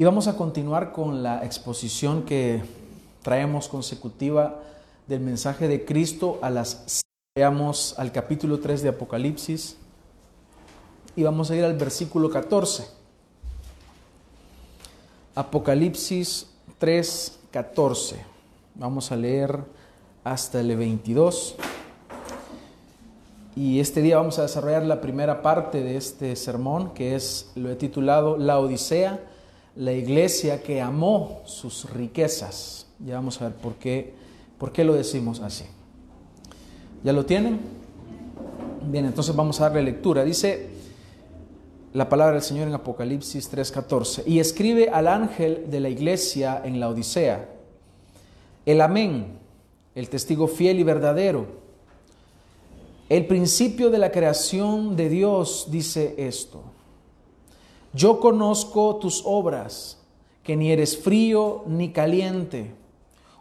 [0.00, 2.62] Y vamos a continuar con la exposición que
[3.20, 4.60] traemos consecutiva
[5.08, 7.02] del mensaje de Cristo a las
[7.36, 9.76] veamos al capítulo 3 de Apocalipsis
[11.16, 12.86] y vamos a ir al versículo 14.
[15.34, 18.24] Apocalipsis 3, 14.
[18.76, 19.64] Vamos a leer
[20.22, 21.56] hasta el 22.
[23.56, 27.68] Y este día vamos a desarrollar la primera parte de este sermón, que es, lo
[27.68, 29.18] he titulado La Odisea
[29.78, 32.88] la iglesia que amó sus riquezas.
[32.98, 34.12] Ya vamos a ver por qué,
[34.58, 35.64] por qué lo decimos así.
[37.04, 37.60] ¿Ya lo tienen?
[38.90, 40.24] Bien, entonces vamos a darle lectura.
[40.24, 40.70] Dice
[41.92, 44.24] la palabra del Señor en Apocalipsis 3:14.
[44.26, 47.48] Y escribe al ángel de la iglesia en la Odisea,
[48.66, 49.38] el amén,
[49.94, 51.46] el testigo fiel y verdadero.
[53.08, 56.64] El principio de la creación de Dios dice esto.
[57.98, 59.98] Yo conozco tus obras,
[60.44, 62.72] que ni eres frío ni caliente.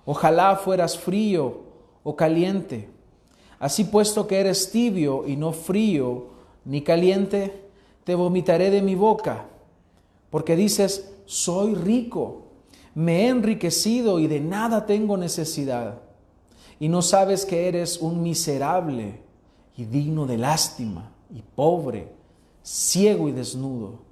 [0.03, 1.59] Ojalá fueras frío
[2.03, 2.89] o caliente.
[3.59, 6.30] Así puesto que eres tibio y no frío
[6.66, 7.69] ni caliente,
[8.03, 9.45] te vomitaré de mi boca,
[10.31, 12.47] porque dices, soy rico,
[12.95, 16.02] me he enriquecido y de nada tengo necesidad.
[16.80, 19.22] Y no sabes que eres un miserable
[19.78, 22.11] y digno de lástima y pobre,
[22.63, 24.06] ciego y desnudo.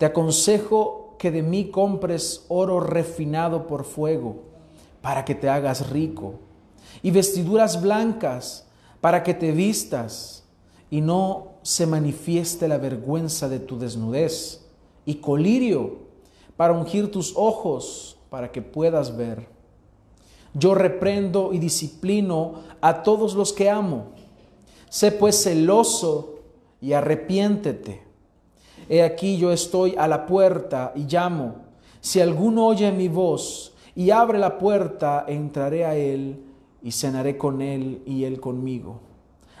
[0.00, 4.44] Te aconsejo que de mí compres oro refinado por fuego,
[5.02, 6.36] para que te hagas rico,
[7.02, 8.66] y vestiduras blancas,
[9.02, 10.44] para que te vistas,
[10.90, 14.64] y no se manifieste la vergüenza de tu desnudez,
[15.04, 15.98] y colirio,
[16.56, 19.48] para ungir tus ojos, para que puedas ver.
[20.54, 24.12] Yo reprendo y disciplino a todos los que amo.
[24.88, 26.36] Sé pues celoso
[26.80, 28.09] y arrepiéntete.
[28.92, 31.54] He aquí yo estoy a la puerta y llamo.
[32.00, 36.42] Si alguno oye mi voz y abre la puerta, entraré a él
[36.82, 38.98] y cenaré con él y él conmigo.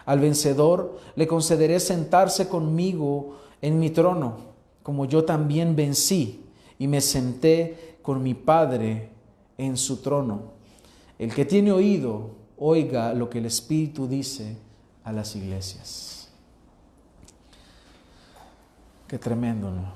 [0.04, 4.36] Al vencedor le concederé sentarse conmigo en mi trono,
[4.82, 9.10] como yo también vencí y me senté con mi Padre
[9.58, 10.54] en su trono.
[11.20, 14.56] El que tiene oído, oiga lo que el Espíritu dice
[15.04, 16.19] a las iglesias.
[19.10, 19.86] Qué tremendo, ¿no?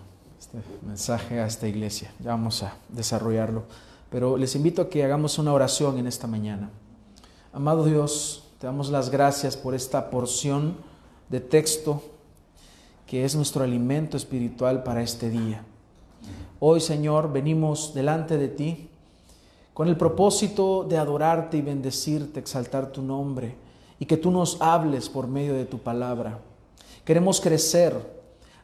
[0.40, 2.12] Este mensaje a esta iglesia.
[2.18, 3.62] Ya vamos a desarrollarlo.
[4.10, 6.68] Pero les invito a que hagamos una oración en esta mañana.
[7.52, 10.78] Amado Dios, te damos las gracias por esta porción
[11.28, 12.02] de texto
[13.06, 15.62] que es nuestro alimento espiritual para este día.
[16.58, 18.88] Hoy, Señor, venimos delante de ti
[19.74, 23.54] con el propósito de adorarte y bendecirte, exaltar tu nombre
[24.00, 26.40] y que tú nos hables por medio de tu palabra.
[27.04, 28.13] Queremos crecer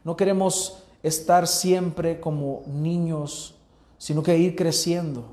[0.05, 3.55] no queremos estar siempre como niños,
[3.99, 5.25] sino que ir creciendo.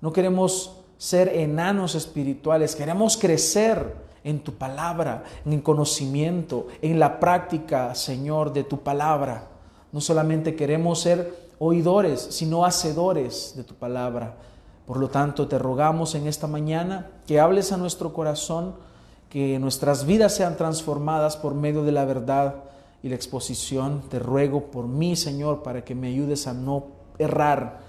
[0.00, 3.94] No queremos ser enanos espirituales, queremos crecer
[4.24, 9.48] en tu palabra, en el conocimiento, en la práctica, Señor, de tu palabra.
[9.92, 14.36] No solamente queremos ser oidores, sino hacedores de tu palabra.
[14.86, 18.74] Por lo tanto, te rogamos en esta mañana que hables a nuestro corazón,
[19.28, 22.56] que nuestras vidas sean transformadas por medio de la verdad
[23.02, 24.02] y la exposición.
[24.08, 26.86] Te ruego por mí, Señor, para que me ayudes a no
[27.18, 27.80] errar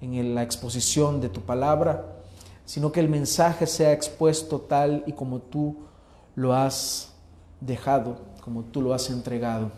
[0.00, 2.04] en la exposición de tu palabra,
[2.64, 5.76] sino que el mensaje sea expuesto tal y como tú
[6.34, 7.12] lo has
[7.60, 9.70] dejado, como tú lo has entregado.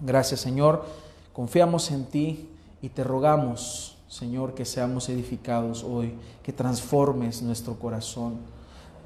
[0.00, 0.84] Gracias, Señor.
[1.32, 2.50] Confiamos en ti
[2.82, 8.36] y te rogamos, Señor, que seamos edificados hoy, que transformes nuestro corazón.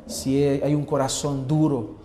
[0.06, 1.96] Si hay un corazón duro,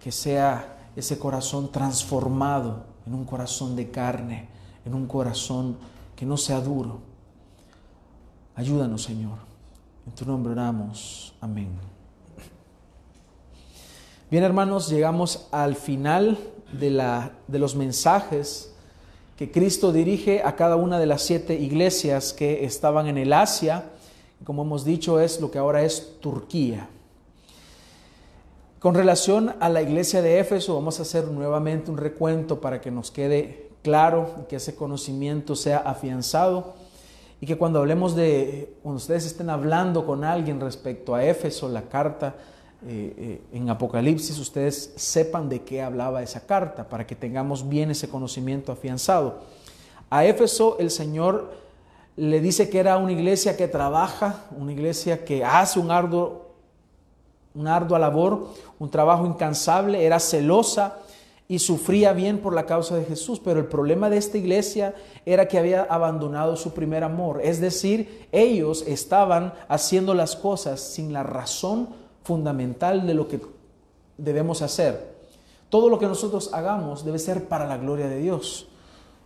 [0.00, 4.48] que sea ese corazón transformado en un corazón de carne,
[4.84, 5.76] en un corazón
[6.16, 6.98] que no sea duro.
[8.56, 9.38] Ayúdanos, Señor.
[10.06, 11.32] En tu nombre oramos.
[11.40, 11.68] Amén.
[14.28, 16.36] Bien, hermanos, llegamos al final
[16.72, 18.74] de, la, de los mensajes
[19.36, 23.84] que Cristo dirige a cada una de las siete iglesias que estaban en el Asia.
[24.42, 26.88] Como hemos dicho, es lo que ahora es Turquía.
[28.78, 32.92] Con relación a la iglesia de Éfeso, vamos a hacer nuevamente un recuento para que
[32.92, 36.74] nos quede claro que ese conocimiento sea afianzado
[37.40, 41.82] y que cuando hablemos de, cuando ustedes estén hablando con alguien respecto a Éfeso, la
[41.82, 42.36] carta
[42.86, 47.90] eh, eh, en Apocalipsis, ustedes sepan de qué hablaba esa carta para que tengamos bien
[47.90, 49.40] ese conocimiento afianzado.
[50.08, 51.50] A Éfeso el Señor
[52.14, 56.47] le dice que era una iglesia que trabaja, una iglesia que hace un arduo
[57.54, 58.48] una ardua labor,
[58.78, 60.98] un trabajo incansable, era celosa
[61.48, 65.48] y sufría bien por la causa de Jesús, pero el problema de esta iglesia era
[65.48, 71.22] que había abandonado su primer amor, es decir, ellos estaban haciendo las cosas sin la
[71.22, 71.88] razón
[72.22, 73.40] fundamental de lo que
[74.18, 75.16] debemos hacer.
[75.70, 78.68] Todo lo que nosotros hagamos debe ser para la gloria de Dios.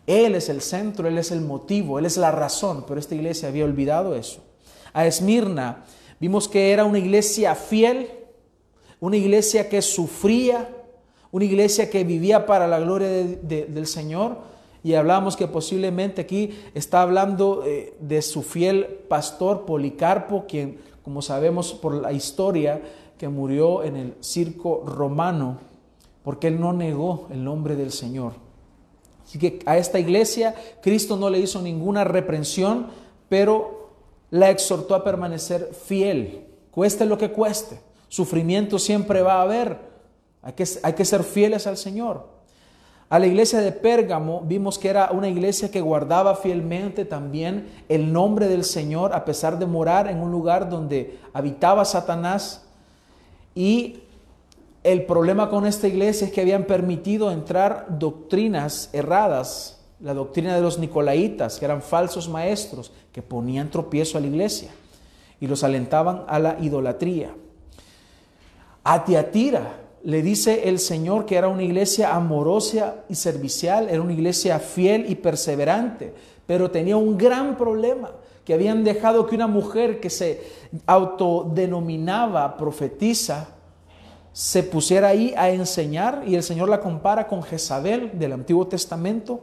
[0.06, 3.48] Él es el centro, Él es el motivo, Él es la razón, pero esta iglesia
[3.48, 4.40] había olvidado eso.
[4.92, 5.84] A Esmirna
[6.22, 8.08] vimos que era una iglesia fiel,
[9.00, 10.68] una iglesia que sufría,
[11.32, 14.36] una iglesia que vivía para la gloria del Señor.
[14.84, 21.22] Y hablamos que posiblemente aquí está hablando eh, de su fiel pastor Policarpo, quien, como
[21.22, 22.80] sabemos por la historia,
[23.18, 25.58] que murió en el circo romano,
[26.22, 28.34] porque él no negó el nombre del Señor.
[29.24, 32.86] Así que a esta iglesia Cristo no le hizo ninguna reprensión,
[33.28, 33.81] pero
[34.32, 37.78] la exhortó a permanecer fiel, cueste lo que cueste.
[38.08, 39.76] Sufrimiento siempre va a haber,
[40.40, 42.26] hay que, hay que ser fieles al Señor.
[43.10, 48.10] A la iglesia de Pérgamo vimos que era una iglesia que guardaba fielmente también el
[48.10, 52.66] nombre del Señor a pesar de morar en un lugar donde habitaba Satanás.
[53.54, 54.00] Y
[54.82, 60.60] el problema con esta iglesia es que habían permitido entrar doctrinas erradas, la doctrina de
[60.60, 64.70] los nicolaitas, que eran falsos maestros, que ponían tropiezo a la iglesia
[65.40, 67.34] y los alentaban a la idolatría.
[68.84, 74.12] A Tiatira le dice el Señor que era una iglesia amorosa y servicial, era una
[74.12, 76.12] iglesia fiel y perseverante,
[76.46, 78.10] pero tenía un gran problema,
[78.44, 80.42] que habían dejado que una mujer que se
[80.86, 83.50] autodenominaba profetisa
[84.32, 89.42] se pusiera ahí a enseñar y el Señor la compara con Jezabel del Antiguo Testamento,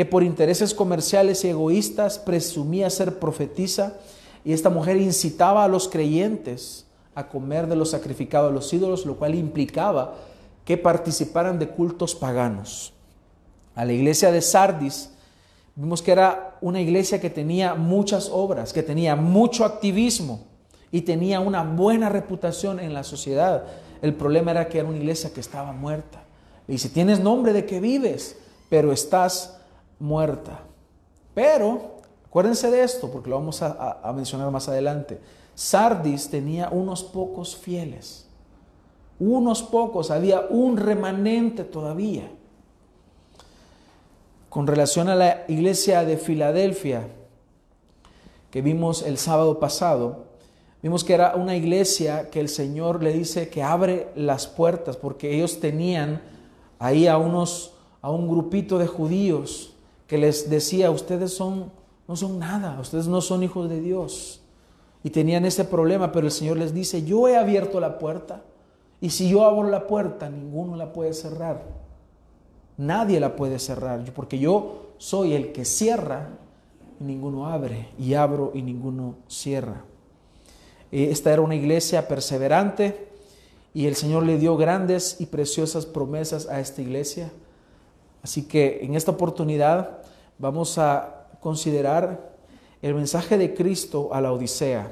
[0.00, 3.98] que por intereses comerciales y egoístas presumía ser profetisa
[4.46, 9.04] y esta mujer incitaba a los creyentes a comer de lo sacrificado a los ídolos,
[9.04, 10.14] lo cual implicaba
[10.64, 12.94] que participaran de cultos paganos.
[13.74, 15.10] A la iglesia de Sardis
[15.76, 20.46] vimos que era una iglesia que tenía muchas obras, que tenía mucho activismo
[20.90, 23.64] y tenía una buena reputación en la sociedad.
[24.00, 26.22] El problema era que era una iglesia que estaba muerta.
[26.66, 28.38] Y dice, tienes nombre de que vives,
[28.70, 29.59] pero estás
[30.00, 30.60] muerta.
[31.34, 35.20] Pero, acuérdense de esto, porque lo vamos a, mencionar más adelante.
[35.54, 38.26] Sardis tenía unos pocos fieles,
[39.20, 42.28] unos pocos, había un remanente todavía.
[44.48, 47.06] Con relación a la iglesia de Filadelfia,
[48.50, 50.24] que vimos el sábado pasado,
[50.82, 55.36] vimos que era una iglesia que el Señor le dice que abre las puertas, porque
[55.36, 56.20] ellos tenían
[56.80, 59.74] ahí a unos a un grupito de judíos
[60.10, 61.70] que les decía, ustedes son
[62.08, 64.40] no son nada, ustedes no son hijos de Dios
[65.04, 68.42] y tenían ese problema, pero el Señor les dice, yo he abierto la puerta
[69.00, 71.62] y si yo abro la puerta, ninguno la puede cerrar.
[72.76, 76.30] Nadie la puede cerrar, porque yo soy el que cierra
[77.00, 79.84] y ninguno abre, y abro y ninguno cierra.
[80.90, 83.06] Eh, esta era una iglesia perseverante
[83.72, 87.30] y el Señor le dio grandes y preciosas promesas a esta iglesia.
[88.20, 89.99] Así que en esta oportunidad
[90.40, 92.30] vamos a considerar
[92.82, 94.90] el mensaje de Cristo a la Odisea,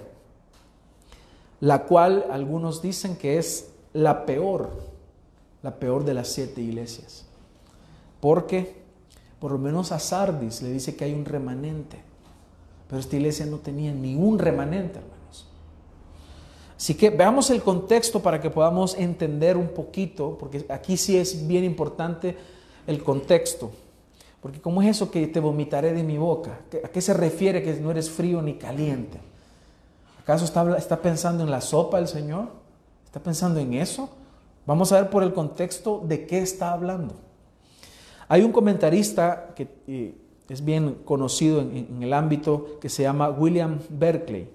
[1.60, 4.70] la cual algunos dicen que es la peor,
[5.62, 7.24] la peor de las siete iglesias.
[8.20, 8.76] Porque
[9.40, 11.98] por lo menos a Sardis le dice que hay un remanente,
[12.86, 15.46] pero esta iglesia no tenía ni un remanente, hermanos.
[16.76, 21.46] Así que veamos el contexto para que podamos entender un poquito, porque aquí sí es
[21.46, 22.36] bien importante
[22.86, 23.70] el contexto.
[24.40, 26.60] Porque ¿cómo es eso que te vomitaré de mi boca?
[26.84, 29.18] ¿A qué se refiere que no eres frío ni caliente?
[30.22, 32.48] ¿Acaso está, pensando en la sopa el Señor?
[33.06, 34.10] ¿Está pensando en eso?
[34.66, 37.14] Vamos a ver por el contexto de qué está hablando.
[38.28, 40.14] Hay un comentarista que eh,
[40.48, 44.50] es bien conocido en, en, el ámbito que se llama William Berkeley.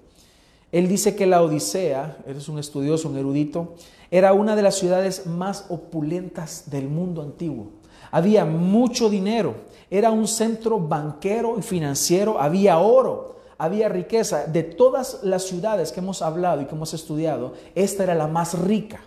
[0.70, 3.74] Él dice que la Odisea, él es un estudioso, un erudito,
[4.12, 7.70] era una de las ciudades más opulentas del mundo antiguo.
[8.12, 9.56] Había mucho dinero,
[9.94, 14.44] era un centro banquero y financiero, había oro, había riqueza.
[14.44, 18.58] De todas las ciudades que hemos hablado y que hemos estudiado, esta era la más
[18.58, 19.02] rica.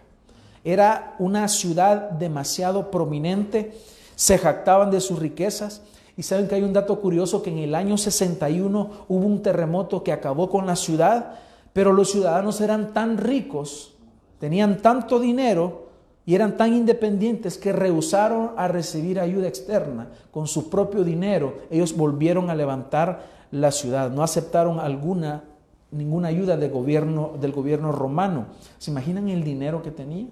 [0.64, 3.78] Era una ciudad demasiado prominente,
[4.16, 5.82] se jactaban de sus riquezas.
[6.16, 10.04] Y saben que hay un dato curioso que en el año 61 hubo un terremoto
[10.04, 11.34] que acabó con la ciudad,
[11.74, 13.94] pero los ciudadanos eran tan ricos,
[14.40, 15.87] tenían tanto dinero,
[16.28, 20.10] y eran tan independientes que rehusaron a recibir ayuda externa.
[20.30, 24.12] Con su propio dinero, ellos volvieron a levantar la ciudad.
[24.12, 25.46] No aceptaron alguna,
[25.90, 28.46] ninguna ayuda del gobierno, romano.
[28.78, 30.28] ¿Se imaginan el dinero que tenía?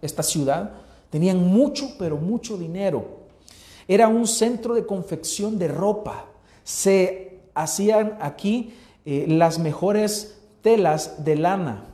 [0.00, 0.72] Esta ciudad
[1.10, 3.18] Tenían mucho, pero mucho dinero.
[3.86, 6.26] Era un centro de confección de ropa.
[6.64, 11.84] Se hacían aquí eh, las mejores telas de lana.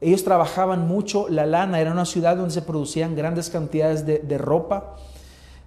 [0.00, 4.96] Ellos trabajaban mucho la lana, era una ciudad donde se producían grandes cantidades de, ropa,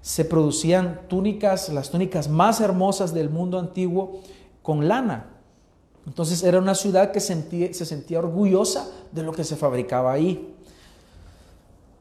[0.02, 4.22] se producían túnicas, las túnicas más hermosas del mundo antiguo
[4.64, 5.28] con lana.
[6.08, 10.56] Entonces era una ciudad que se sentía orgullosa de lo que se fabricaba ahí.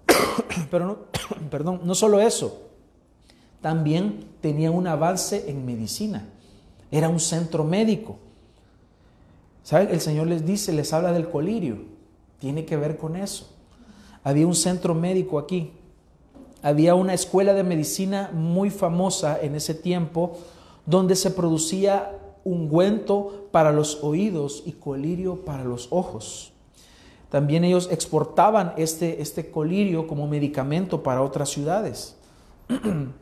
[0.70, 0.98] Pero no,
[1.50, 2.62] perdón, no solo eso,
[3.60, 6.26] también tenía un avance en medicina.
[6.90, 8.16] Era un centro médico.
[9.70, 11.91] El Señor les dice, les habla del colirio
[12.42, 13.46] tiene que ver con eso.
[14.25, 15.70] Había un centro médico aquí.
[16.61, 20.37] Había una escuela de medicina muy famosa en ese tiempo
[20.84, 26.52] donde se producía ungüento para los oídos y colirio para los ojos.
[27.30, 32.16] También ellos exportaban este, este colirio como medicamento para otras ciudades.
[32.68, 33.12] en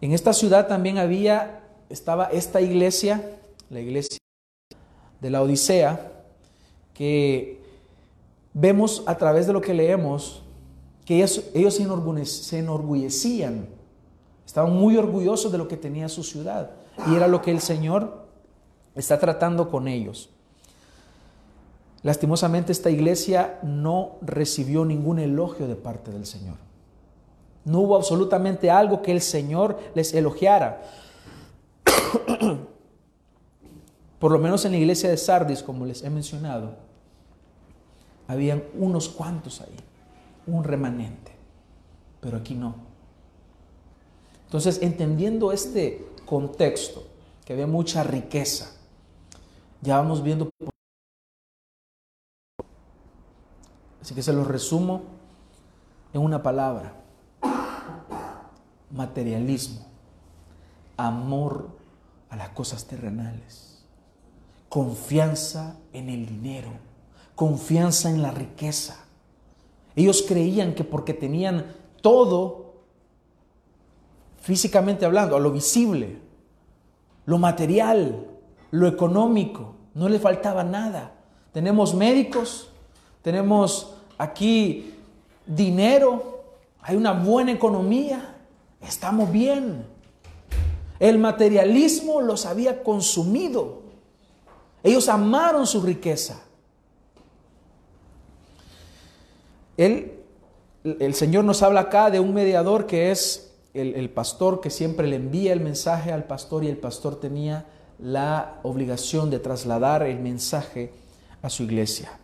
[0.00, 4.16] esta ciudad también había, estaba esta iglesia, la iglesia
[5.20, 6.17] de la Odisea,
[6.98, 7.60] que
[8.52, 10.42] vemos a través de lo que leemos
[11.04, 13.68] que ellos, ellos se enorgullecían,
[14.44, 16.72] estaban muy orgullosos de lo que tenía su ciudad
[17.06, 18.26] y era lo que el Señor
[18.96, 20.30] está tratando con ellos.
[22.02, 26.56] Lastimosamente esta iglesia no recibió ningún elogio de parte del Señor.
[27.64, 30.82] No hubo absolutamente algo que el Señor les elogiara.
[34.18, 36.87] Por lo menos en la iglesia de Sardis, como les he mencionado,
[38.28, 39.74] habían unos cuantos ahí,
[40.46, 41.32] un remanente,
[42.20, 42.74] pero aquí no.
[44.44, 47.04] Entonces, entendiendo este contexto,
[47.44, 48.70] que había mucha riqueza,
[49.80, 50.50] ya vamos viendo...
[54.00, 55.02] Así que se los resumo
[56.12, 56.94] en una palabra.
[58.90, 59.86] Materialismo,
[60.96, 61.68] amor
[62.30, 63.84] a las cosas terrenales,
[64.68, 66.87] confianza en el dinero
[67.38, 68.96] confianza en la riqueza.
[69.94, 72.72] Ellos creían que porque tenían todo,
[74.40, 76.18] físicamente hablando, lo visible,
[77.26, 78.26] lo material,
[78.72, 81.14] lo económico, no les faltaba nada.
[81.52, 82.70] Tenemos médicos,
[83.22, 84.94] tenemos aquí
[85.46, 86.42] dinero,
[86.80, 88.34] hay una buena economía,
[88.80, 89.86] estamos bien.
[90.98, 93.82] El materialismo los había consumido.
[94.82, 96.47] Ellos amaron su riqueza.
[99.78, 105.06] El Señor nos habla acá de un mediador que es el, el pastor que siempre
[105.06, 107.66] le envía el mensaje al pastor y el pastor tenía
[107.98, 110.92] la obligación de trasladar el mensaje
[111.42, 112.18] a su iglesia.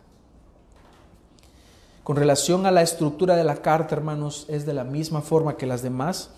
[2.03, 5.65] Con relación a la estructura de la carta, hermanos, es de la misma forma que
[5.65, 6.29] las demás.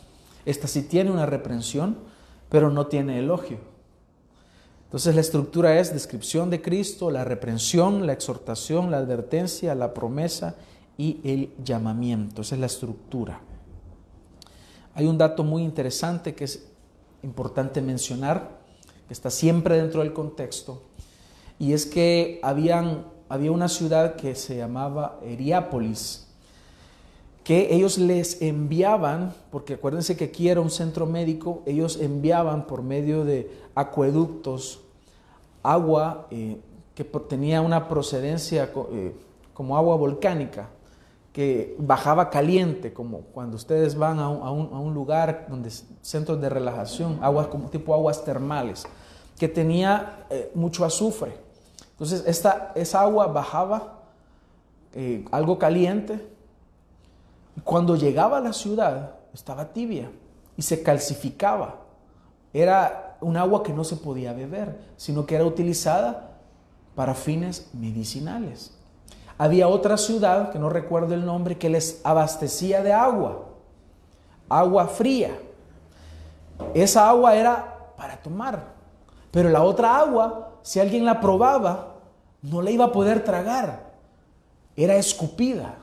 [0.45, 1.97] Esta sí tiene una reprensión,
[2.47, 3.57] pero no tiene elogio.
[4.85, 10.55] Entonces la estructura es descripción de Cristo, la reprensión, la exhortación, la advertencia, la promesa
[10.97, 12.41] y el llamamiento.
[12.41, 13.39] Esa es la estructura.
[14.95, 16.67] Hay un dato muy interesante que es
[17.23, 18.57] importante mencionar,
[19.07, 20.81] que está siempre dentro del contexto,
[21.59, 26.27] y es que habían, había una ciudad que se llamaba Heriápolis,
[27.43, 32.81] que ellos les enviaban, porque acuérdense que aquí era un centro médico, ellos enviaban por
[32.81, 34.81] medio de acueductos
[35.63, 36.57] agua eh,
[36.95, 39.13] que tenía una procedencia eh,
[39.53, 40.69] como agua volcánica,
[41.37, 45.69] que bajaba caliente, como cuando ustedes van a un, lugar donde
[46.01, 48.87] centros de relajación, aguas como tipo aguas termales,
[49.37, 51.37] que tenía eh, mucho azufre.
[51.91, 53.99] Entonces esta, esa agua bajaba
[54.95, 56.27] eh, algo caliente.
[57.63, 60.09] Cuando llegaba a la ciudad estaba tibia
[60.57, 61.81] y se calcificaba.
[62.51, 66.39] Era un agua que no se podía beber, sino que era utilizada
[66.95, 68.76] para fines medicinales
[69.37, 73.45] había otra ciudad, que no recuerdo el nombre, que les abastecía de agua,
[74.49, 75.37] agua fría.
[76.73, 78.73] Esa agua era para tomar,
[79.31, 81.95] pero la otra agua, si alguien la probaba,
[82.41, 83.91] no la iba a poder tragar,
[84.75, 85.75] era escupida.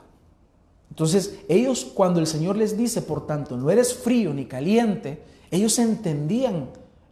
[0.89, 5.79] Entonces ellos cuando el Señor les dice, por tanto, no eres frío ni caliente, ellos
[5.79, 6.69] entendían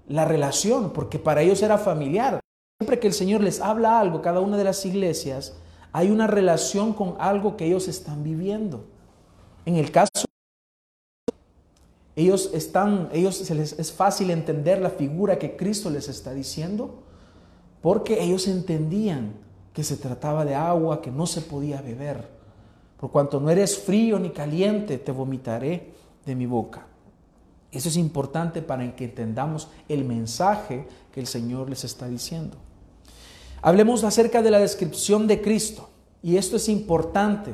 [0.08, 2.40] la relación, porque para ellos era familiar.
[2.80, 5.54] Siempre que el Señor les habla algo, cada una de las iglesias,
[5.94, 8.86] hay una relación con algo que ellos están viviendo.
[9.66, 10.26] En el caso
[12.16, 17.04] ellos están, ellos se les es fácil entender la figura que Cristo les está diciendo,
[17.82, 19.34] porque ellos entendían
[19.74, 22.32] que se trataba de agua que no se podía beber,
[23.00, 25.92] Por cuanto no eres frío ni caliente, te vomitaré
[26.26, 26.88] de mi boca.
[27.70, 32.56] Eso es importante para que entendamos el mensaje que el Señor les está diciendo.
[33.63, 35.89] Hablemos acerca de la descripción de Cristo.
[36.22, 37.53] Y esto es importante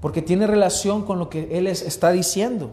[0.00, 2.72] porque tiene relación con lo que Él está diciendo.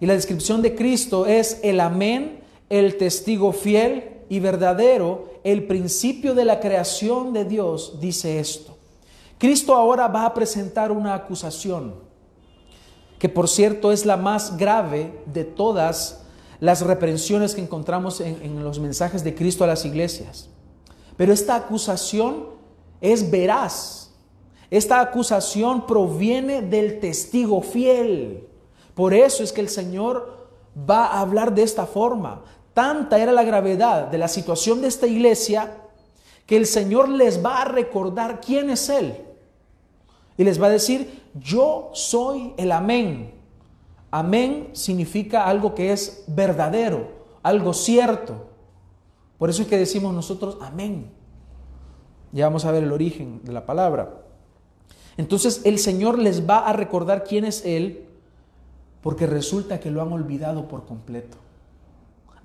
[0.00, 6.34] Y la descripción de Cristo es el amén, el testigo fiel y verdadero, el principio
[6.34, 8.76] de la creación de Dios, dice esto.
[9.38, 11.94] Cristo ahora va a presentar una acusación,
[13.18, 16.22] que por cierto es la más grave de todas
[16.60, 20.48] las reprensiones que encontramos en, en los mensajes de Cristo a las iglesias.
[21.16, 22.46] Pero esta acusación
[23.00, 24.10] es veraz.
[24.70, 28.48] Esta acusación proviene del testigo fiel.
[28.94, 30.48] Por eso es que el Señor
[30.88, 32.42] va a hablar de esta forma.
[32.72, 35.76] Tanta era la gravedad de la situación de esta iglesia
[36.46, 39.16] que el Señor les va a recordar quién es Él.
[40.36, 43.32] Y les va a decir, yo soy el amén.
[44.10, 47.08] Amén significa algo que es verdadero,
[47.42, 48.53] algo cierto.
[49.38, 51.10] Por eso es que decimos nosotros amén.
[52.32, 54.22] Ya vamos a ver el origen de la palabra.
[55.16, 58.06] Entonces el Señor les va a recordar quién es Él,
[59.02, 61.36] porque resulta que lo han olvidado por completo.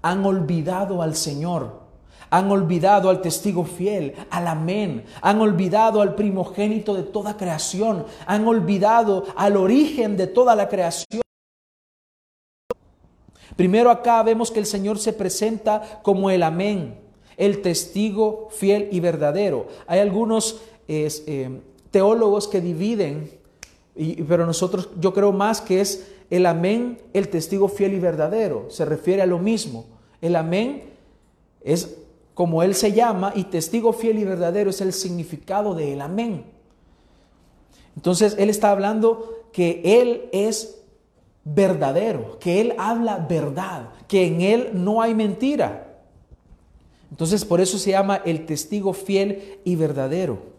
[0.01, 1.87] Han olvidado al Señor.
[2.31, 5.05] Han olvidado al testigo fiel, al amén.
[5.21, 8.05] Han olvidado al primogénito de toda creación.
[8.27, 11.21] Han olvidado al origen de toda la creación.
[13.55, 18.99] Primero acá vemos que el Señor se presenta como el amén el testigo fiel y
[18.99, 19.67] verdadero.
[19.87, 23.31] Hay algunos eh, teólogos que dividen,
[24.27, 28.69] pero nosotros yo creo más que es el amén, el testigo fiel y verdadero.
[28.69, 29.85] Se refiere a lo mismo.
[30.21, 30.83] El amén
[31.61, 31.95] es
[32.33, 36.43] como él se llama y testigo fiel y verdadero es el significado del amén.
[37.95, 40.78] Entonces él está hablando que él es
[41.43, 45.97] verdadero, que él habla verdad, que en él no hay mentira.
[47.11, 50.49] Entonces por eso se llama el testigo fiel y verdadero.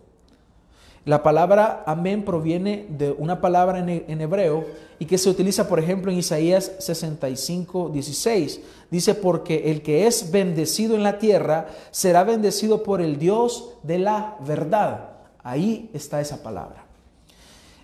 [1.07, 4.67] La palabra amén proviene de una palabra en, hebreo
[4.99, 8.61] y que se utiliza, por ejemplo, en Isaías 65, 16.
[8.91, 13.99] Dice, porque el que es bendecido en la tierra será bendecido por el Dios de
[13.99, 15.13] la verdad.
[15.43, 16.85] Ahí está esa palabra.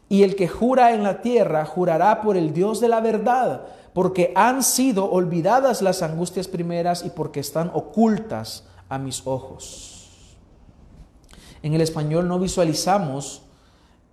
[0.08, 4.32] Y el que jura en la tierra jurará por el Dios de la verdad, porque
[4.36, 10.36] han sido olvidadas las angustias primeras y porque están ocultas a mis ojos.
[11.62, 13.42] En el español no visualizamos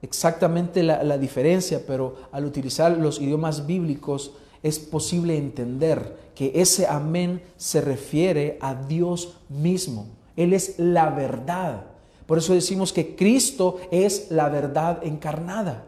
[0.01, 7.41] exactamente la, diferencia, pero al utilizar los idiomas bíblicos es posible entender que ese amén
[7.57, 10.07] se refiere a Dios mismo.
[10.35, 11.85] Él es la verdad.
[12.25, 15.85] Por eso decimos que Cristo es la verdad encarnada.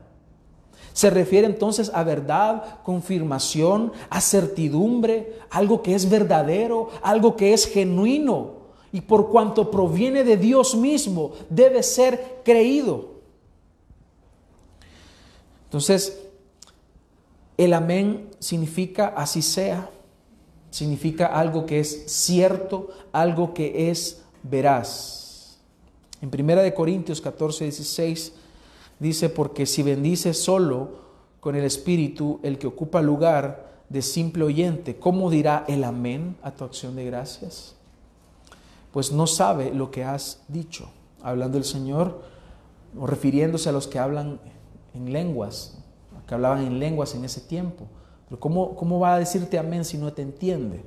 [0.94, 7.68] Se refiere entonces a verdad, confirmación, a certidumbre, algo que es verdadero, algo que es
[7.68, 8.54] genuino.
[8.94, 13.16] Y por cuanto proviene de Dios mismo, debe ser creído.
[15.66, 16.18] Entonces,
[17.58, 19.90] el amén significa así sea,
[20.72, 25.25] significa algo que es cierto, algo que es veraz.
[26.22, 28.34] En 1 Corintios 14, 16
[29.00, 30.90] Dice, porque si bendice solo
[31.40, 36.52] con el Espíritu el que ocupa lugar de simple oyente, ¿cómo dirá el amén a
[36.52, 37.76] tu acción de gracias?
[38.92, 40.90] Pues no sabe lo que has dicho.
[41.22, 42.22] Hablando el Señor,
[42.98, 44.40] o refiriéndose a los que hablan
[44.94, 45.78] en lenguas,
[46.28, 47.86] que hablaban en lenguas en ese tiempo.
[48.30, 50.82] Pero ¿cómo, cómo va a decirte amén si no te entiende?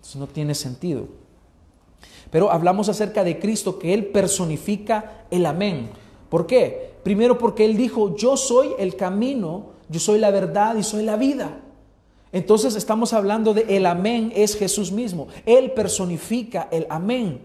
[0.00, 1.06] Si no tiene sentido.
[2.32, 5.90] Pero hablamos acerca de Cristo, que Él personifica el amén.
[6.30, 6.94] ¿Por qué?
[7.02, 11.16] Primero porque Él dijo, yo soy el camino, yo soy la verdad y soy la
[11.16, 11.60] vida.
[12.32, 15.28] Entonces estamos hablando de el amén es Jesús mismo.
[15.44, 17.42] Él personifica el amén.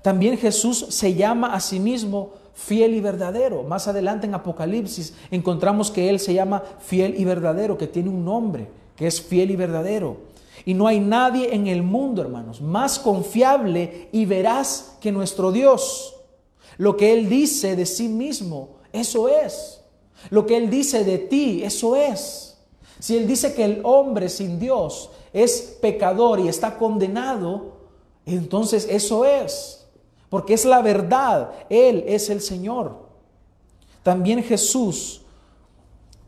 [0.00, 3.64] También Jesús se llama a sí mismo fiel y verdadero.
[3.64, 8.24] Más adelante en Apocalipsis encontramos que Él se llama fiel y verdadero, que tiene un
[8.24, 8.66] nombre,
[8.96, 10.31] que es fiel y verdadero.
[10.64, 16.16] Y no hay nadie en el mundo, hermanos, más confiable y veraz que nuestro Dios.
[16.78, 19.80] Lo que Él dice de sí mismo, eso es.
[20.30, 22.58] Lo que Él dice de ti, eso es.
[22.98, 27.72] Si Él dice que el hombre sin Dios es pecador y está condenado,
[28.26, 29.86] entonces eso es.
[30.28, 31.52] Porque es la verdad.
[31.68, 32.96] Él es el Señor.
[34.02, 35.21] También Jesús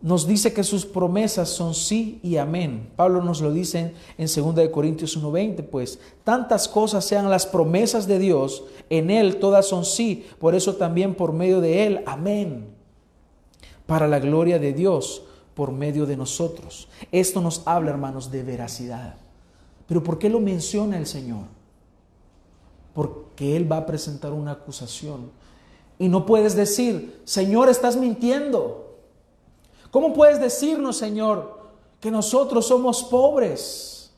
[0.04, 2.90] nos dice que sus promesas son sí y amén.
[2.94, 8.18] Pablo nos lo dice en 2 Corintios 1:20, pues tantas cosas sean las promesas de
[8.18, 12.66] Dios, en Él todas son sí, por eso también por medio de Él, amén.
[13.86, 15.22] para la gloria de Dios
[15.54, 16.88] por medio de nosotros.
[17.10, 19.14] Esto nos habla, hermanos, de veracidad.
[19.86, 21.46] Pero ¿por qué lo menciona el Señor?
[22.92, 25.30] Porque Él va a presentar una acusación.
[25.98, 28.83] Y no puedes decir, Señor, estás mintiendo.
[29.94, 31.56] ¿Cómo puedes decirnos, Señor,
[32.00, 34.10] que nosotros somos pobres?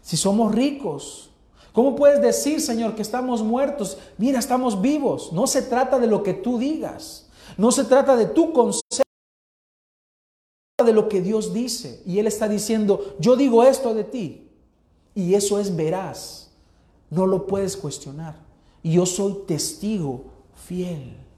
[0.00, 1.28] Si somos ricos.
[1.74, 3.98] ¿Cómo puedes decir, Señor, que estamos muertos?
[4.16, 5.30] Mira, estamos vivos.
[5.34, 7.28] No se trata de lo que tú digas.
[7.58, 9.04] No se trata de tu concepto
[10.82, 12.02] de lo que Dios dice.
[12.06, 14.48] Y Él está diciendo, yo digo esto de ti.
[15.14, 16.50] Y eso es veraz.
[17.10, 18.36] No lo puedes cuestionar.
[18.82, 21.28] Y yo soy testigo fiel.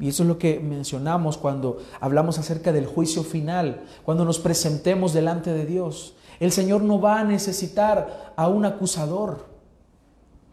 [0.00, 5.12] Y eso es lo que mencionamos cuando hablamos acerca del juicio final, cuando nos presentemos
[5.12, 6.14] delante de Dios.
[6.38, 9.46] El Señor no va a necesitar a un acusador,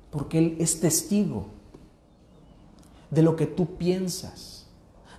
[0.09, 1.47] porque Él es testigo
[3.11, 4.65] de lo que tú piensas,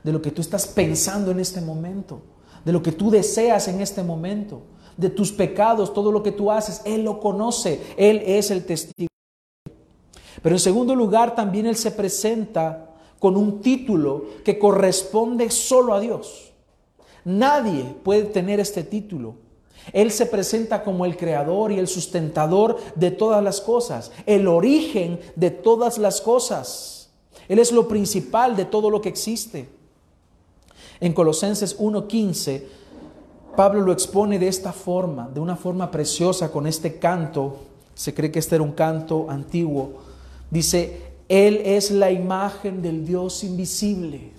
[0.03, 2.23] de lo que tú estás pensando en este momento,
[2.65, 4.63] de lo que tú deseas en este momento,
[4.97, 6.83] de tus pecados, todo lo que tú haces.
[6.85, 9.09] Él lo conoce, Él es el testigo.
[10.43, 12.86] Pero en segundo lugar, también Él se presenta
[13.19, 16.53] con un título que corresponde solo a Dios.
[17.25, 19.35] Nadie puede tener este título.
[19.93, 25.21] Él se presenta como el creador y el sustentador de todas las cosas, el origen
[25.37, 27.11] de todas las cosas.
[27.49, 29.69] Él es lo principal de todo lo que existe.
[31.01, 32.63] En Colosenses 1.15,
[33.57, 37.57] Pablo lo expone de esta forma, de una forma preciosa, con este canto.
[37.95, 39.95] Se cree que este era un canto antiguo.
[40.51, 44.33] Dice, Él es la imagen del Dios invisible,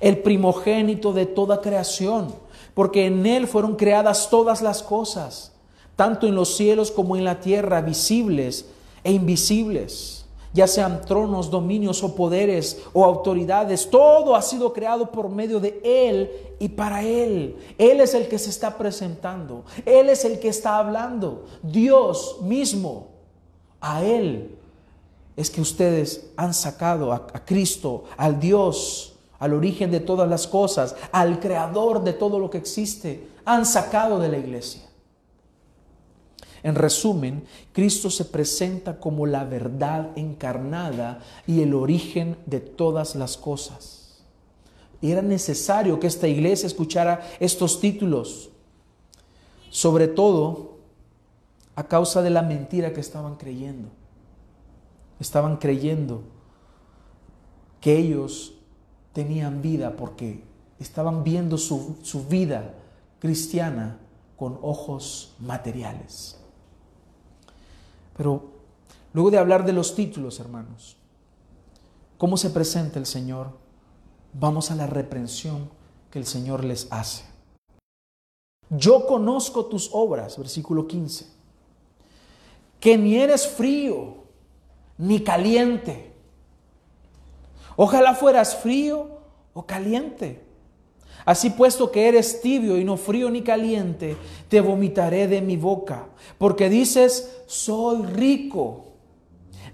[0.00, 2.34] el primogénito de toda creación,
[2.74, 5.52] porque en Él fueron creadas todas las cosas,
[5.96, 8.66] tanto en los cielos como en la tierra, visibles
[9.04, 10.18] e invisibles
[10.52, 15.80] ya sean tronos, dominios o poderes o autoridades, todo ha sido creado por medio de
[15.84, 17.56] Él y para Él.
[17.76, 23.08] Él es el que se está presentando, Él es el que está hablando, Dios mismo,
[23.80, 24.57] a Él
[25.38, 30.96] es que ustedes han sacado a, Cristo, al Dios, al origen de todas las cosas,
[31.12, 34.82] al creador de todo lo que existe, han sacado de la iglesia.
[36.64, 43.36] En resumen, Cristo se presenta como la verdad encarnada y el origen de todas las
[43.36, 44.24] cosas.
[45.00, 48.50] Y era necesario que esta iglesia escuchara estos títulos,
[49.70, 50.78] sobre todo
[51.76, 53.88] a causa de la mentira que estaban creyendo.
[55.20, 56.22] Estaban creyendo
[57.80, 58.54] que ellos
[59.12, 60.44] tenían vida porque
[60.78, 62.74] estaban viendo su, su vida
[63.18, 63.98] cristiana
[64.36, 66.36] con ojos materiales.
[68.16, 68.50] Pero
[69.12, 70.96] luego de hablar de los títulos, hermanos,
[72.16, 73.50] ¿cómo se presenta el Señor?
[74.32, 75.68] Vamos a la reprensión
[76.10, 77.24] que el Señor les hace.
[78.70, 81.26] Yo conozco tus obras, versículo 15,
[82.80, 84.17] que ni eres frío
[84.98, 86.12] ni caliente.
[87.76, 89.08] Ojalá fueras frío
[89.54, 90.42] o caliente.
[91.24, 94.16] Así puesto que eres tibio y no frío ni caliente,
[94.48, 96.06] te vomitaré de mi boca,
[96.38, 98.84] porque dices, soy rico,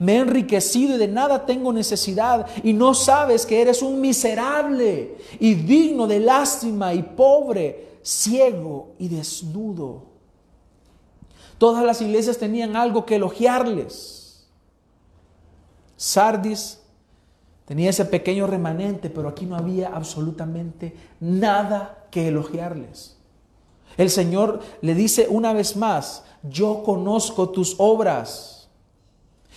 [0.01, 5.17] me he enriquecido y de nada tengo necesidad, y no sabes que eres un miserable
[5.39, 10.03] y digno de lástima y pobre, ciego y desnudo.
[11.59, 14.24] Todas las iglesias tenían algo que elogiarles.
[16.05, 16.85] Sardis
[17.64, 23.17] Tenía ese pequeño remanente, pero aquí no había absolutamente nada que elogiarles.
[23.97, 28.69] El Señor le dice una vez más, yo conozco tus obras.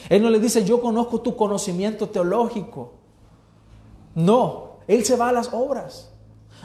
[0.09, 2.93] Él no le dice, yo conozco tu conocimiento teológico.
[4.15, 6.11] No, Él se va a las obras.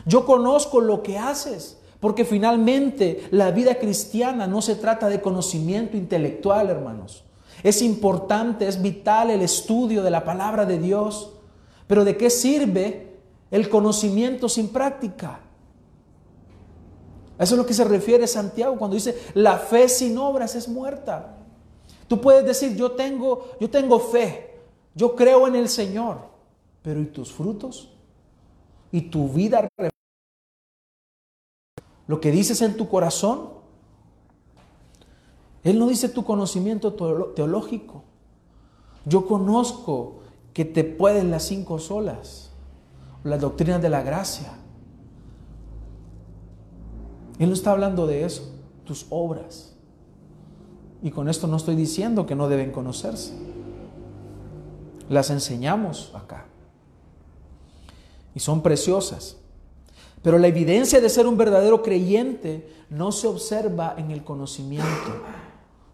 [0.07, 5.97] Yo conozco lo que haces, porque finalmente la vida cristiana no se trata de conocimiento
[5.97, 7.25] intelectual, hermanos.
[7.63, 11.33] Es importante, es vital el estudio de la palabra de Dios.
[11.87, 13.19] Pero ¿de qué sirve
[13.51, 15.41] el conocimiento sin práctica?
[17.39, 21.39] eso es lo que se refiere Santiago cuando dice, la fe sin obras es muerta.
[22.07, 24.61] Tú puedes decir, yo tengo, yo tengo fe,
[24.95, 26.19] yo creo en el Señor,
[26.83, 27.91] pero ¿y tus frutos?
[28.93, 29.67] ¿Y tu vida?
[32.07, 33.52] Lo que dices en tu corazón,
[35.65, 36.95] Él no dice tu conocimiento
[37.35, 38.03] teológico.
[39.05, 40.21] Yo conozco
[40.53, 42.51] que te pueden las cinco solas,
[43.25, 44.53] la doctrina de la gracia.
[47.39, 48.53] Él no está hablando de eso,
[48.85, 49.75] tus obras.
[51.03, 53.33] Y con esto no estoy diciendo que no deben conocerse.
[55.09, 56.47] Las enseñamos acá.
[58.35, 59.37] y son preciosas.
[60.23, 64.87] Pero la evidencia de ser un verdadero creyente no se observa en el conocimiento,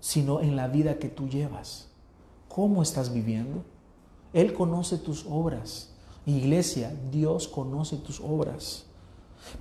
[0.01, 1.89] sino en la vida que tú llevas.
[2.49, 3.65] ¿Cómo estás viviendo?
[4.33, 5.91] Él conoce tus obras.
[6.27, 8.85] Iglesia, Dios conoce tus obras.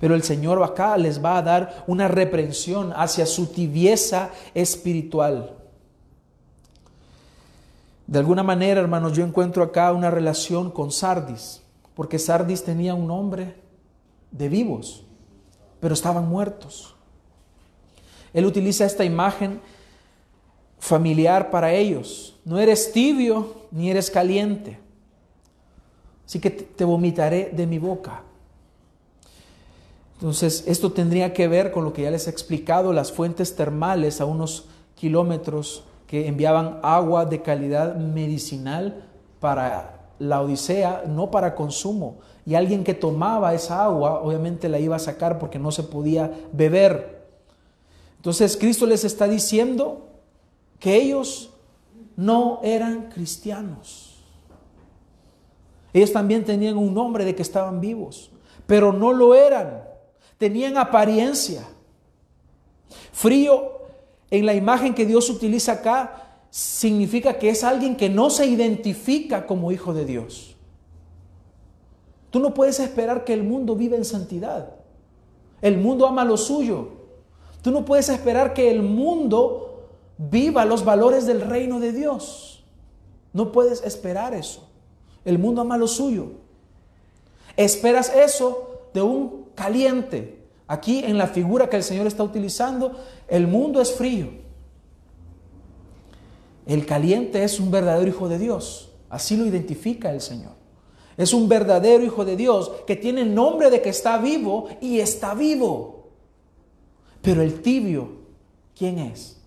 [0.00, 5.54] Pero el Señor acá les va a dar una reprensión hacia su tibieza espiritual.
[8.06, 11.62] De alguna manera, hermanos, yo encuentro acá una relación con Sardis,
[11.94, 13.56] porque Sardis tenía un nombre
[14.30, 15.04] de vivos,
[15.80, 16.94] pero estaban muertos.
[18.32, 19.60] Él utiliza esta imagen
[20.78, 22.36] familiar para ellos.
[22.44, 24.78] No eres tibio ni eres caliente.
[26.26, 28.22] Así que te vomitaré de mi boca.
[30.14, 34.20] Entonces, esto tendría que ver con lo que ya les he explicado, las fuentes termales
[34.20, 39.04] a unos kilómetros que enviaban agua de calidad medicinal
[39.40, 42.16] para la Odisea, no para consumo.
[42.44, 46.32] Y alguien que tomaba esa agua, obviamente la iba a sacar porque no se podía
[46.52, 47.26] beber.
[48.16, 50.07] Entonces, Cristo les está diciendo
[50.78, 51.50] que ellos
[52.16, 54.16] no eran cristianos.
[55.92, 58.30] Ellos también tenían un nombre de que estaban vivos,
[58.66, 59.84] pero no lo eran.
[60.36, 61.66] Tenían apariencia.
[63.12, 63.78] Frío
[64.30, 69.46] en la imagen que Dios utiliza acá significa que es alguien que no se identifica
[69.46, 70.56] como hijo de Dios.
[72.30, 74.74] Tú no puedes esperar que el mundo viva en santidad.
[75.62, 76.88] El mundo ama lo suyo.
[77.62, 79.67] Tú no puedes esperar que el mundo
[80.18, 82.64] viva los valores del reino de Dios.
[83.32, 84.68] No puedes esperar eso.
[85.24, 86.32] El mundo ama lo suyo.
[87.56, 90.46] Esperas eso de un caliente.
[90.66, 94.28] Aquí en la figura que el Señor está utilizando, el mundo es frío.
[96.66, 98.90] El caliente es un verdadero hijo de Dios.
[99.08, 100.52] Así lo identifica el Señor.
[101.16, 105.00] Es un verdadero hijo de Dios que tiene el nombre de que está vivo y
[105.00, 106.10] está vivo.
[107.22, 108.18] Pero el tibio,
[108.76, 109.37] ¿quién es?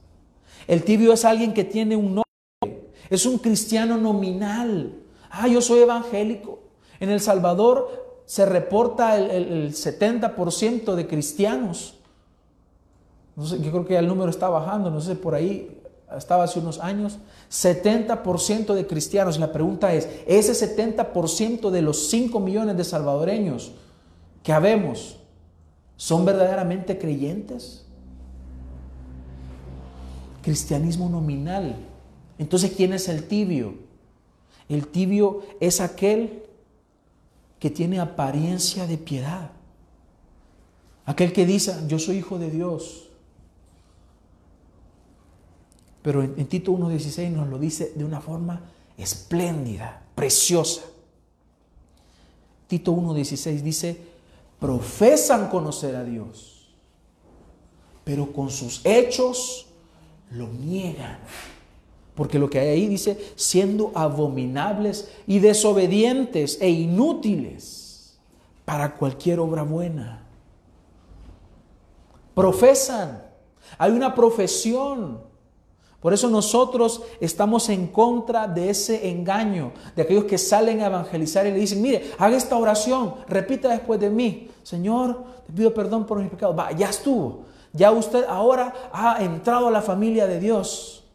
[0.68, 2.92] El tibio es alguien que tiene un nombre.
[3.10, 5.02] Es un cristiano nominal.
[5.30, 6.60] Ah, yo soy evangélico.
[7.00, 11.96] En El Salvador se reporta el, 70% de cristianos.
[13.36, 15.82] No sé, yo creo que el número está bajando, no sé, por ahí
[16.16, 17.18] estaba hace unos años.
[17.50, 19.40] 70% de cristianos.
[19.40, 23.74] La pregunta es, ¿ese 70% de los 5 millones de salvadoreños
[24.44, 25.18] que habemos
[25.98, 27.86] son verdaderamente creyentes?
[30.42, 31.76] Cristianismo nominal.
[32.38, 33.76] Entonces, ¿quién es el tibio?
[34.68, 36.44] El tibio es aquel
[37.60, 39.52] que tiene apariencia de piedad.
[41.06, 43.10] Aquel que dice, yo soy hijo de Dios.
[46.02, 48.62] Pero en, Tito 1.16 nos lo dice de una forma
[48.98, 50.82] espléndida, preciosa.
[52.68, 53.98] Tito 1.16 dice,
[54.60, 56.70] profesan conocer a Dios,
[58.04, 59.68] pero con sus hechos
[60.32, 61.20] lo niegan.
[62.16, 68.20] Porque lo que hay ahí dice, siendo abominables y desobedientes e inútiles
[68.66, 70.24] para cualquier obra buena.
[72.34, 73.24] Profesan.
[73.78, 75.22] Hay una profesión.
[76.02, 81.46] Por eso nosotros estamos en contra de ese engaño, de aquellos que salen a evangelizar
[81.46, 86.08] y le dicen, mire, haga esta oración, repita después de mí, Señor, te pido perdón
[86.08, 86.58] por mis pecados.
[86.58, 87.51] Va, ya estuvo.
[87.74, 91.06] Ya usted ahora ha entrado a la familia de Dios.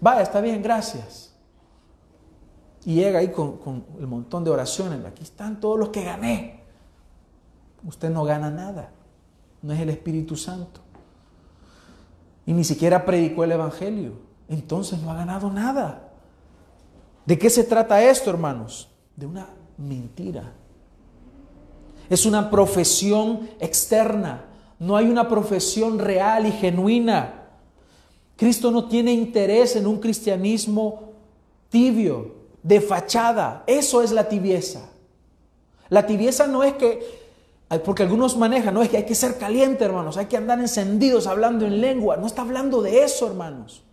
[0.00, 1.34] Vaya, está bien, gracias.
[2.84, 5.04] Y llega ahí con, el montón de oraciones.
[5.04, 6.60] Aquí están todos los que gané.
[7.86, 8.90] Usted no gana nada.
[9.62, 10.80] No es el Espíritu Santo.
[12.46, 14.12] Y ni siquiera predicó el Evangelio.
[14.48, 16.10] Entonces no ha ganado nada.
[17.24, 18.90] ¿De qué se trata esto, hermanos?
[19.16, 20.52] De una mentira.
[22.10, 24.44] Es una profesión externa.
[24.84, 27.46] No hay una profesión real y genuina.
[28.36, 31.12] Cristo no tiene interés en un cristianismo
[31.70, 33.64] tibio, de fachada.
[33.66, 34.90] Eso es la tibieza.
[35.88, 37.00] La tibieza no es que,
[37.82, 41.26] porque algunos manejan, no es que hay que ser caliente, hermanos, hay que andar encendidos
[41.26, 42.18] hablando en lengua.
[42.18, 43.84] No está hablando de eso, hermanos.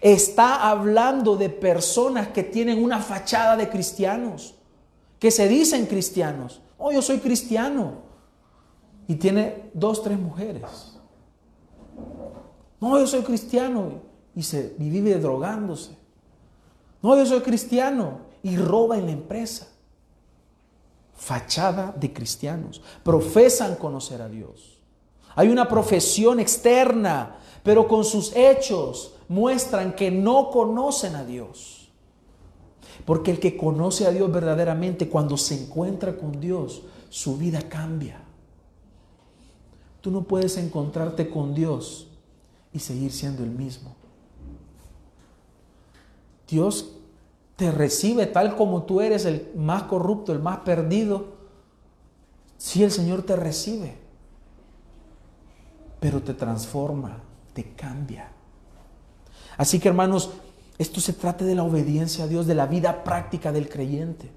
[0.00, 4.54] Está hablando de personas que tienen una fachada de cristianos,
[5.18, 6.62] que se dicen cristianos.
[6.78, 8.03] Oh, yo soy cristiano.
[9.06, 10.98] Y tiene dos, tres mujeres.
[12.80, 14.02] No, yo soy cristiano
[14.34, 15.96] y, se, vive drogándose.
[17.02, 19.68] No, yo soy cristiano y roba en la empresa.
[21.14, 22.82] Fachada de cristianos.
[23.02, 24.78] Profesan conocer a Dios.
[25.36, 31.90] Hay una profesión externa, pero con sus hechos muestran que no conocen a Dios.
[33.04, 38.23] Porque el que conoce a Dios verdaderamente, cuando se encuentra con Dios, su vida cambia.
[40.04, 42.08] Tú no puedes encontrarte con Dios
[42.74, 43.94] y seguir siendo el mismo.
[46.46, 46.90] Dios
[47.56, 51.36] te recibe tal como tú eres, el más corrupto, el más perdido.
[52.58, 53.96] Si el Señor te recibe,
[56.00, 57.22] pero te transforma,
[57.54, 58.30] te cambia.
[59.56, 60.32] Así que hermanos,
[60.76, 64.30] esto se trata de la obediencia a Dios, de la vida práctica del creyente.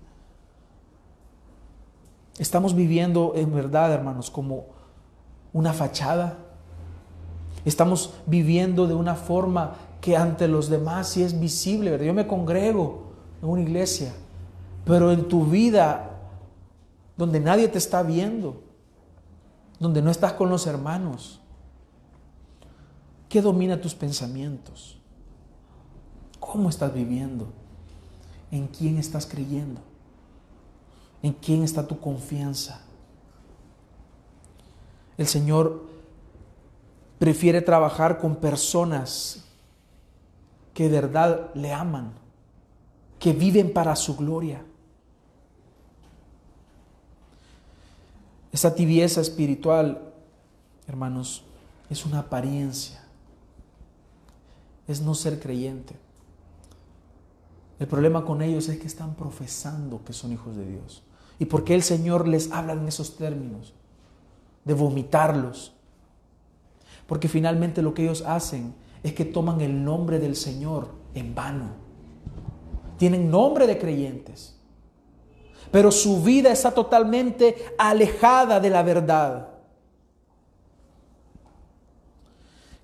[2.37, 4.76] Estamos viviendo en verdad, hermanos, como
[5.57, 6.37] una fachada.
[7.65, 11.89] Estamos viviendo de una forma que ante los demás sí es visible.
[11.89, 12.05] ¿verdad?
[12.05, 13.07] Yo me congrego
[13.41, 14.13] en una iglesia,
[14.85, 16.11] pero en tu vida,
[17.17, 18.61] donde nadie te está viendo,
[19.79, 21.41] donde no estás con los hermanos,
[23.27, 24.99] ¿qué domina tus pensamientos?
[26.39, 27.47] ¿Cómo estás viviendo?
[28.51, 29.81] ¿En quién estás creyendo?
[31.23, 32.86] ¿En quién está tu confianza?
[35.17, 35.83] El Señor
[37.19, 39.43] prefiere trabajar con personas
[40.73, 42.11] que de verdad le aman,
[43.19, 44.63] que viven para su gloria.
[48.51, 50.13] Esa tibieza espiritual,
[50.87, 51.43] hermanos,
[51.89, 53.03] es una apariencia,
[54.87, 55.95] es no ser creyente.
[57.79, 61.03] El problema con ellos es que están profesando que son hijos de Dios.
[61.39, 63.73] ¿Y por qué el Señor les habla en esos términos?
[64.67, 65.73] De vomitarlos.
[67.07, 71.71] Porque finalmente lo que ellos hacen es que toman el nombre del Señor en vano.
[72.97, 74.55] Tienen nombre de creyentes.
[75.71, 79.49] Pero su vida está totalmente alejada de la verdad.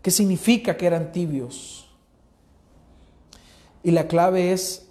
[0.02, 1.88] ¿Qué significa que eran tibios?
[3.84, 4.88] Y la clave es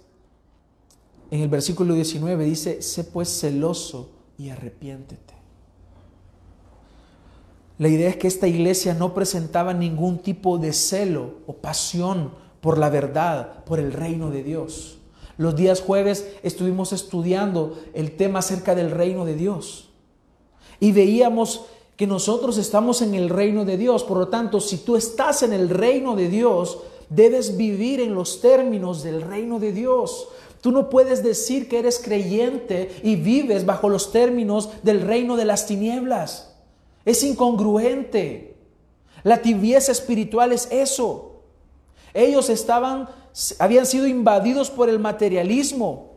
[1.33, 5.32] en el versículo 19 dice, sé pues celoso y arrepiéntete.
[7.79, 12.31] La idea es que esta iglesia no presentaba ningún tipo de celo o pasión
[12.61, 14.99] por la verdad, por el reino de Dios.
[15.37, 19.89] Los días jueves estuvimos estudiando el tema acerca del reino de Dios
[20.79, 24.03] y veíamos que nosotros estamos en el reino de Dios.
[24.03, 28.41] Por lo tanto, si tú estás en el reino de Dios, debes vivir en los
[28.41, 30.27] términos del reino de Dios.
[30.61, 35.45] Tú no puedes decir que eres creyente y vives bajo los términos del reino de
[35.45, 36.52] las tinieblas.
[37.05, 38.55] Es incongruente.
[39.23, 41.41] La tibieza espiritual es eso.
[42.13, 43.07] Ellos estaban
[43.59, 46.11] habían sido invadidos por el materialismo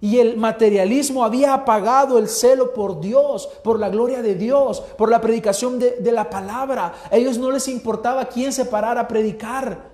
[0.00, 5.08] y el materialismo había apagado el celo por Dios, por la gloria de Dios, por
[5.08, 6.92] la predicación de, de la palabra.
[7.10, 9.92] A ellos no les importaba quién se parara a predicar.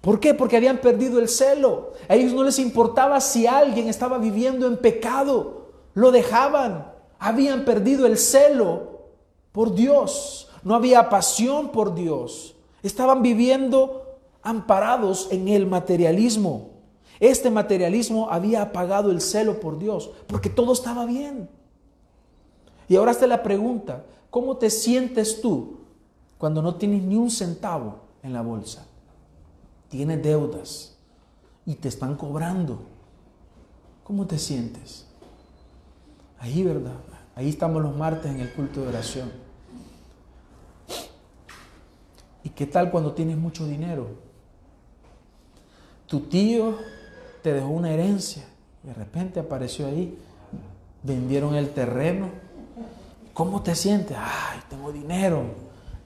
[0.00, 0.34] ¿Por qué?
[0.34, 1.94] Porque habían perdido el celo.
[2.08, 5.72] A ellos no les importaba si alguien estaba viviendo en pecado.
[5.94, 6.92] Lo dejaban.
[7.18, 8.93] Habían perdido el celo
[9.54, 10.50] por Dios.
[10.64, 12.56] No había pasión por Dios.
[12.82, 16.72] Estaban viviendo amparados en el materialismo.
[17.20, 21.48] Este materialismo había apagado el celo por Dios, porque todo estaba bien.
[22.88, 25.78] Y ahora está la pregunta, ¿cómo te sientes tú
[26.36, 28.86] cuando no tienes ni un centavo en la bolsa?
[29.94, 30.96] tienes deudas
[31.64, 32.82] y te están cobrando,
[34.02, 35.06] ¿cómo te sientes?
[36.40, 36.98] Ahí, ¿verdad?
[37.36, 39.43] Ahí estamos los martes en el culto de oración.
[42.44, 44.06] ¿Y qué tal cuando tienes mucho dinero?
[46.06, 46.76] Tu tío
[47.42, 48.44] te dejó una herencia,
[48.82, 50.16] de repente apareció ahí,
[51.02, 52.28] vendieron el terreno.
[53.32, 54.16] ¿Cómo te sientes?
[54.20, 55.42] Ay, tengo dinero,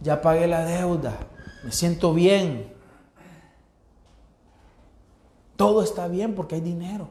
[0.00, 1.18] ya pagué la deuda,
[1.64, 2.72] me siento bien.
[5.56, 7.08] Todo está bien porque hay dinero.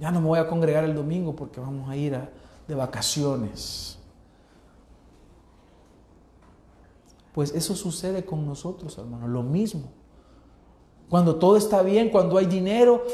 [0.00, 2.18] Ya no me voy a congregar el domingo porque vamos a ir
[2.68, 3.99] de vacaciones.
[7.32, 9.84] Pues eso sucede con nosotros, hermanos, lo mismo.
[11.08, 13.04] Cuando todo está bien, cuando hay dinero,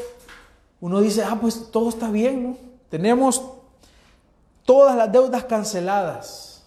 [0.79, 2.57] uno dice, ah, pues todo está bien, ¿no?
[2.89, 3.41] Tenemos
[4.63, 6.63] todas las deudas canceladas.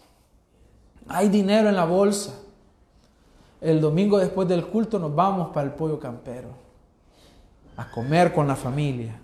[1.09, 2.35] Hay dinero en la bolsa.
[3.61, 6.49] El domingo después del culto nos vamos para el pollo campero
[7.77, 9.19] a comer con la familia,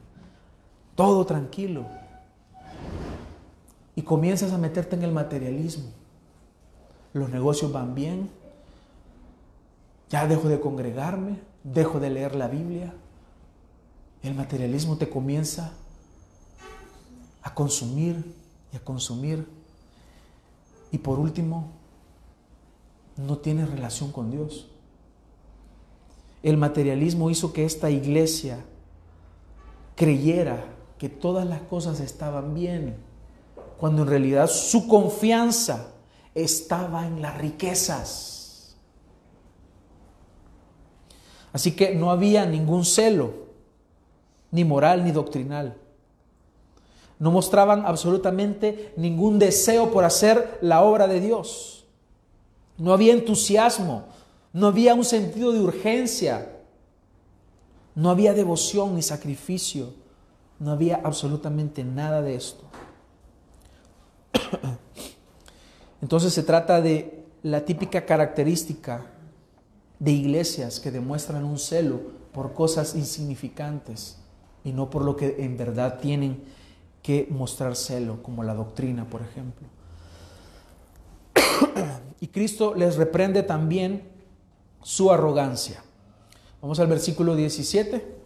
[0.94, 1.84] todo tranquilo.
[3.94, 5.90] Y comienzas a meterte en el materialismo.
[7.16, 8.28] Los negocios van bien,
[10.10, 12.92] ya dejo de congregarme, dejo de leer la Biblia.
[14.22, 15.72] El materialismo te comienza
[17.42, 18.34] a consumir
[18.70, 19.48] y a consumir.
[20.92, 21.70] Y por último,
[23.16, 24.68] no tienes relación con Dios.
[26.42, 28.62] El materialismo hizo que esta iglesia
[29.94, 30.66] creyera
[30.98, 32.94] que todas las cosas estaban bien,
[33.78, 35.94] cuando en realidad su confianza
[36.36, 38.76] estaba en las riquezas.
[41.52, 43.32] Así que no había ningún celo,
[44.50, 45.78] ni moral ni doctrinal.
[47.18, 51.86] No mostraban absolutamente ningún deseo por hacer la obra de Dios.
[52.76, 54.04] No había entusiasmo,
[54.52, 56.52] no había un sentido de urgencia,
[57.94, 59.94] no había devoción ni sacrificio,
[60.58, 62.64] no había absolutamente nada de esto.
[66.06, 69.06] Entonces se trata de la típica característica
[69.98, 72.00] de iglesias que demuestran un celo
[72.32, 74.16] por cosas insignificantes
[74.62, 76.44] y no por lo que en verdad tienen
[77.02, 79.66] que mostrar celo, como la doctrina, por ejemplo.
[82.20, 84.04] y Cristo les reprende también
[84.84, 85.82] su arrogancia.
[86.62, 88.16] Vamos al versículo 17.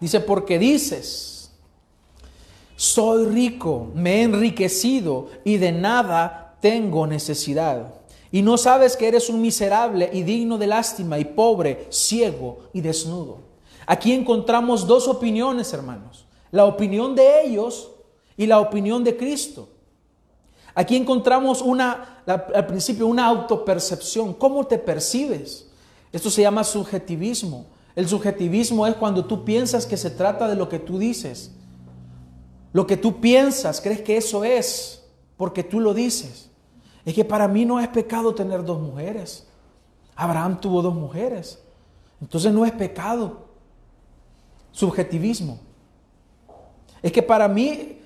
[0.00, 1.50] Dice, porque dices,
[2.76, 7.94] soy rico, me he enriquecido y de nada tengo necesidad.
[8.30, 12.80] Y no sabes que eres un miserable y digno de lástima y pobre, ciego y
[12.80, 13.38] desnudo.
[13.86, 16.26] Aquí encontramos dos opiniones, hermanos.
[16.50, 17.90] La opinión de ellos
[18.36, 19.68] y la opinión de Cristo.
[20.74, 24.34] Aquí encontramos una, al principio, una autopercepción.
[24.34, 25.66] ¿Cómo te percibes?
[26.12, 27.66] Esto se llama subjetivismo.
[27.94, 31.52] El subjetivismo es cuando tú piensas que se trata de lo que tú dices.
[32.72, 35.04] Lo que tú piensas, crees que eso es,
[35.36, 36.50] porque tú lo dices.
[37.04, 39.46] Es que para mí no es pecado tener dos mujeres.
[40.14, 41.62] Abraham tuvo dos mujeres.
[42.20, 43.46] Entonces no es pecado.
[44.72, 45.58] Subjetivismo.
[47.02, 48.00] Es que para mí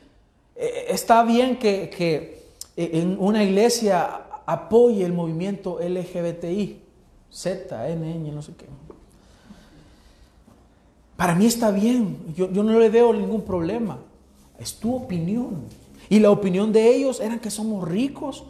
[0.55, 2.43] eh, está bien que, que
[2.77, 6.83] en una iglesia apoye el movimiento LGBTI,
[7.31, 8.67] Z, N, N, no sé qué.
[11.17, 13.99] Para mí está bien, yo, no le veo ningún problema.
[14.59, 15.65] Es tu opinión.
[16.09, 18.45] Y la opinión de ellos era que somos ricos.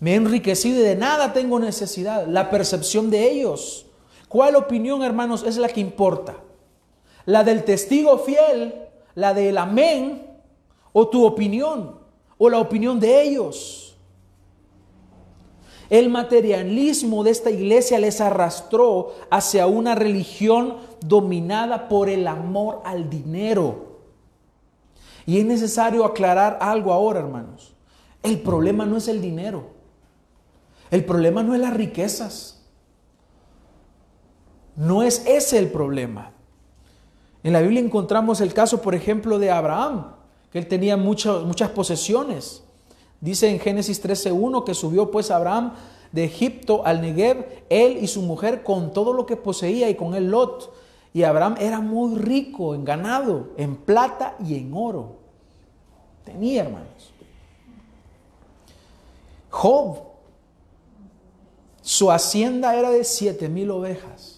[0.00, 2.26] Me he enriquecido y de nada tengo necesidad.
[2.26, 3.86] La percepción de ellos.
[4.28, 6.36] ¿Cuál opinión, hermanos, es la que importa?
[7.24, 8.74] ¿La del testigo fiel?
[9.14, 10.26] ¿La del amén?
[10.92, 11.96] ¿O tu opinión?
[12.36, 13.87] ¿O la opinión de ellos?
[15.90, 23.08] El materialismo de esta iglesia les arrastró hacia una religión dominada por el amor al
[23.08, 23.98] dinero.
[25.24, 27.74] Y es necesario aclarar algo ahora, hermanos.
[28.22, 29.70] El problema no es el dinero.
[30.90, 32.66] El problema no es las riquezas.
[34.76, 36.32] No es ese el problema.
[37.42, 40.12] En la Biblia encontramos el caso, por ejemplo, de Abraham,
[40.50, 42.64] que él tenía muchas posesiones.
[43.20, 45.74] Dice en Génesis 13.1 que subió pues Abraham
[46.12, 50.14] de Egipto al Negev, él y su mujer con todo lo que poseía y con
[50.14, 50.72] él Lot.
[51.12, 55.16] Y Abraham era muy rico en ganado, en plata y en oro.
[56.24, 57.12] Tenía hermanos.
[59.50, 59.98] Job,
[61.82, 64.37] su hacienda era de siete mil ovejas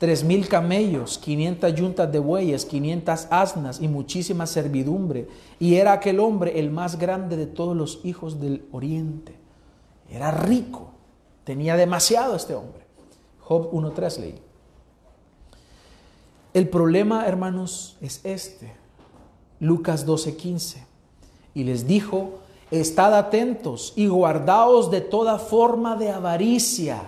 [0.00, 5.28] tres mil camellos, 500 yuntas de bueyes, 500 asnas y muchísima servidumbre.
[5.58, 9.34] Y era aquel hombre el más grande de todos los hijos del oriente.
[10.08, 10.92] Era rico,
[11.44, 12.86] tenía demasiado este hombre.
[13.40, 14.38] Job 1.3 leí.
[16.54, 18.72] El problema, hermanos, es este.
[19.60, 20.78] Lucas 12.15.
[21.52, 22.38] Y les dijo,
[22.70, 27.02] estad atentos y guardaos de toda forma de avaricia.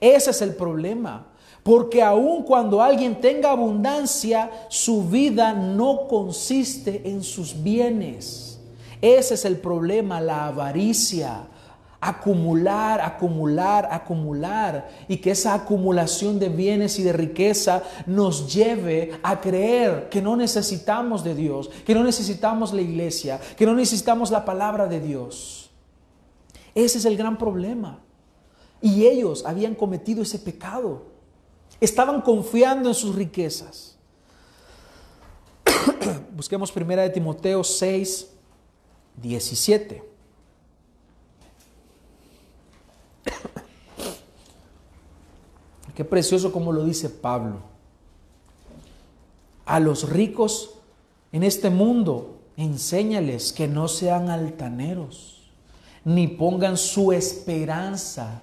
[0.00, 1.32] Ese es el problema.
[1.66, 8.60] Porque aun cuando alguien tenga abundancia, su vida no consiste en sus bienes.
[9.02, 11.48] Ese es el problema, la avaricia.
[12.00, 14.88] Acumular, acumular, acumular.
[15.08, 20.36] Y que esa acumulación de bienes y de riqueza nos lleve a creer que no
[20.36, 25.68] necesitamos de Dios, que no necesitamos la iglesia, que no necesitamos la palabra de Dios.
[26.76, 27.98] Ese es el gran problema.
[28.80, 31.15] Y ellos habían cometido ese pecado.
[31.80, 33.96] Estaban confiando en sus riquezas.
[36.34, 38.28] Busquemos primera de Timoteo 6,
[39.16, 40.02] 17.
[45.94, 47.60] Qué precioso como lo dice Pablo.
[49.64, 50.74] A los ricos
[51.32, 55.50] en este mundo, enséñales que no sean altaneros,
[56.04, 58.42] ni pongan su esperanza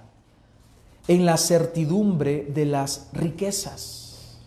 [1.06, 4.38] en la certidumbre de las riquezas.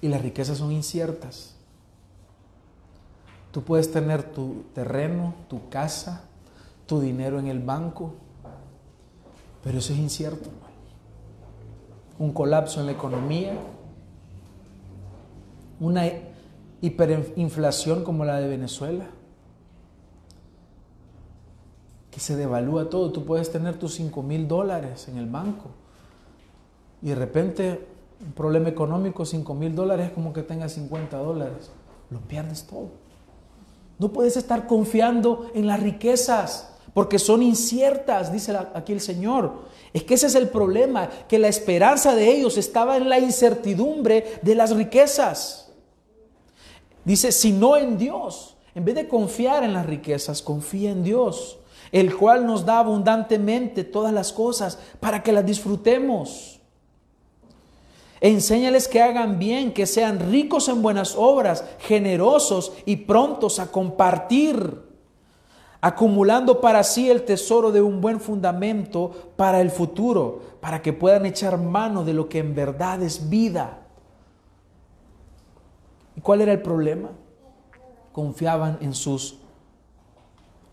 [0.00, 1.54] Y las riquezas son inciertas.
[3.52, 6.24] Tú puedes tener tu terreno, tu casa,
[6.86, 8.14] tu dinero en el banco,
[9.64, 10.50] pero eso es incierto.
[12.18, 13.54] Un colapso en la economía,
[15.80, 16.04] una
[16.80, 19.06] hiperinflación como la de Venezuela,
[22.16, 23.12] que se devalúa todo.
[23.12, 25.66] Tú puedes tener tus 5 mil dólares en el banco
[27.02, 27.86] y de repente
[28.24, 31.70] un problema económico, 5 mil dólares es como que tengas 50 dólares.
[32.08, 32.88] Lo pierdes todo.
[33.98, 39.52] No puedes estar confiando en las riquezas porque son inciertas, dice aquí el Señor.
[39.92, 44.40] Es que ese es el problema, que la esperanza de ellos estaba en la incertidumbre
[44.40, 45.70] de las riquezas.
[47.04, 51.58] Dice, si no en Dios, en vez de confiar en las riquezas, confía en Dios,
[51.92, 56.60] el cual nos da abundantemente todas las cosas para que las disfrutemos.
[58.20, 64.82] Enséñales que hagan bien, que sean ricos en buenas obras, generosos y prontos a compartir,
[65.80, 71.26] acumulando para sí el tesoro de un buen fundamento para el futuro, para que puedan
[71.26, 73.82] echar mano de lo que en verdad es vida.
[76.16, 77.10] ¿Y cuál era el problema?
[78.12, 79.38] Confiaban en sus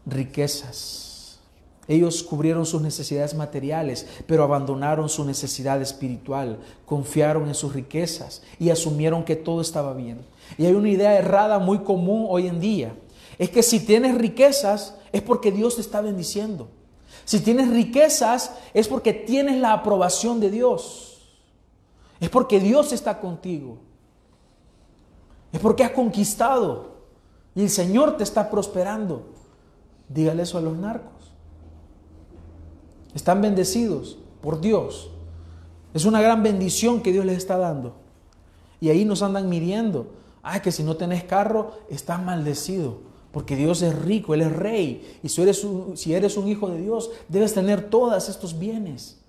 [0.06, 1.40] riquezas.
[1.88, 8.70] Ellos cubrieron sus necesidades materiales, pero abandonaron su necesidad espiritual, confiaron en sus riquezas y
[8.70, 10.26] asumieron que todo estaba bien.
[10.58, 12.96] Y hay una idea errada muy común hoy en día.
[13.38, 16.70] Es que si tienes riquezas es porque Dios te está bendiciendo.
[17.26, 21.36] Si tienes riquezas es porque tienes la aprobación de Dios.
[22.22, 23.78] Es porque Dios está contigo.
[25.52, 26.94] Es porque has conquistado
[27.56, 29.33] y el Señor te está prosperando.
[30.10, 31.34] Dígale eso a los narcos.
[33.14, 35.10] Están bendecidos por Dios.
[35.94, 37.96] Es una gran bendición que Dios les está dando.
[38.82, 40.08] Y ahí nos andan midiendo.
[40.42, 43.02] Ah, que si no tenés carro, estás maldecido.
[43.32, 45.20] Porque Dios es rico, Él es rey.
[45.24, 49.20] Y si eres, un, si eres un hijo de Dios, debes tener todos estos bienes.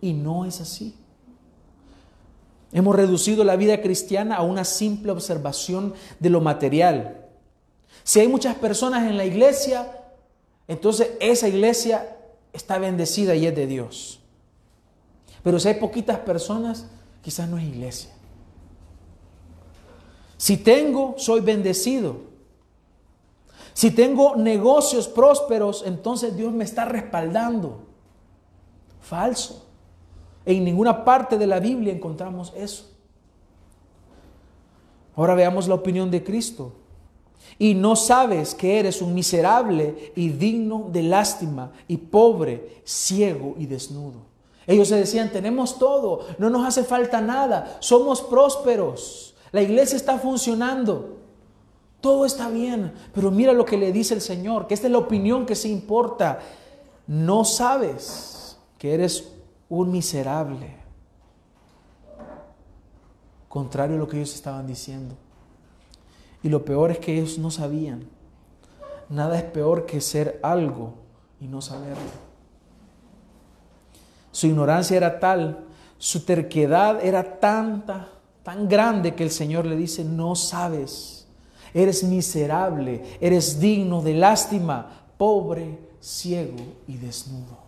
[0.00, 0.94] Y no es así.
[2.72, 7.26] Hemos reducido la vida cristiana a una simple observación de lo material.
[8.04, 10.01] Si hay muchas personas en la iglesia,
[10.68, 12.16] entonces esa iglesia
[12.52, 14.20] está bendecida y es de Dios.
[15.42, 16.86] Pero si hay poquitas personas,
[17.22, 18.10] quizás no es iglesia.
[20.36, 22.32] Si tengo, soy bendecido.
[23.74, 27.86] Si tengo negocios prósperos, entonces Dios me está respaldando.
[29.00, 29.66] Falso.
[30.44, 32.90] En ninguna parte de la Biblia encontramos eso.
[35.14, 36.72] Ahora veamos la opinión de Cristo.
[37.62, 43.66] Y no sabes que eres un miserable y digno de lástima y pobre, ciego y
[43.66, 44.22] desnudo.
[44.66, 50.18] Ellos se decían, tenemos todo, no nos hace falta nada, somos prósperos, la iglesia está
[50.18, 51.18] funcionando,
[52.00, 54.98] todo está bien, pero mira lo que le dice el Señor, que esta es la
[54.98, 56.40] opinión que se importa.
[57.06, 59.28] No sabes que eres
[59.68, 60.78] un miserable.
[63.48, 65.14] Contrario a lo que ellos estaban diciendo.
[66.42, 68.04] Y lo peor es que ellos no sabían.
[69.08, 70.94] Nada es peor que ser algo
[71.40, 72.22] y no saberlo.
[74.30, 75.64] Su ignorancia era tal,
[75.98, 78.08] su terquedad era tanta,
[78.42, 81.26] tan grande que el Señor le dice, no sabes,
[81.74, 86.56] eres miserable, eres digno de lástima, pobre, ciego
[86.88, 87.58] y desnudo.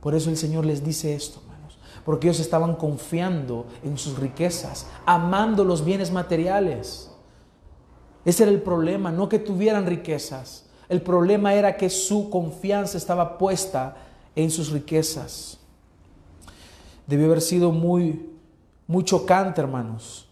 [0.00, 4.86] Por eso el Señor les dice esto, hermanos, porque ellos estaban confiando en sus riquezas,
[5.06, 7.10] amando los bienes materiales.
[8.24, 10.64] Ese era el problema, no que tuvieran riquezas.
[10.88, 13.96] El problema era que su confianza estaba puesta
[14.34, 15.58] en sus riquezas.
[17.06, 18.30] Debió haber sido muy,
[18.86, 20.28] muy chocante, hermanos,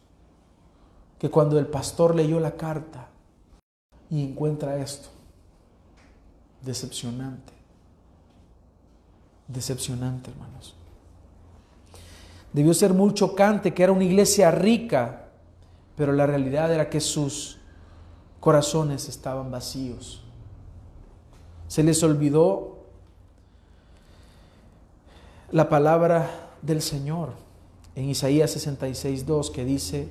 [1.18, 3.09] que cuando el pastor leyó la carta
[4.11, 5.09] y encuentra esto,
[6.62, 7.53] decepcionante.
[9.49, 10.74] Decepcionante, hermanos.
[12.53, 15.28] Debió ser muy chocante que era una iglesia rica,
[15.97, 17.59] pero la realidad era que sus
[18.43, 20.20] corazones estaban vacíos.
[21.68, 22.78] Se les olvidó
[25.53, 26.28] la palabra
[26.61, 27.34] del Señor
[27.95, 30.09] en Isaías 66, 2 que dice,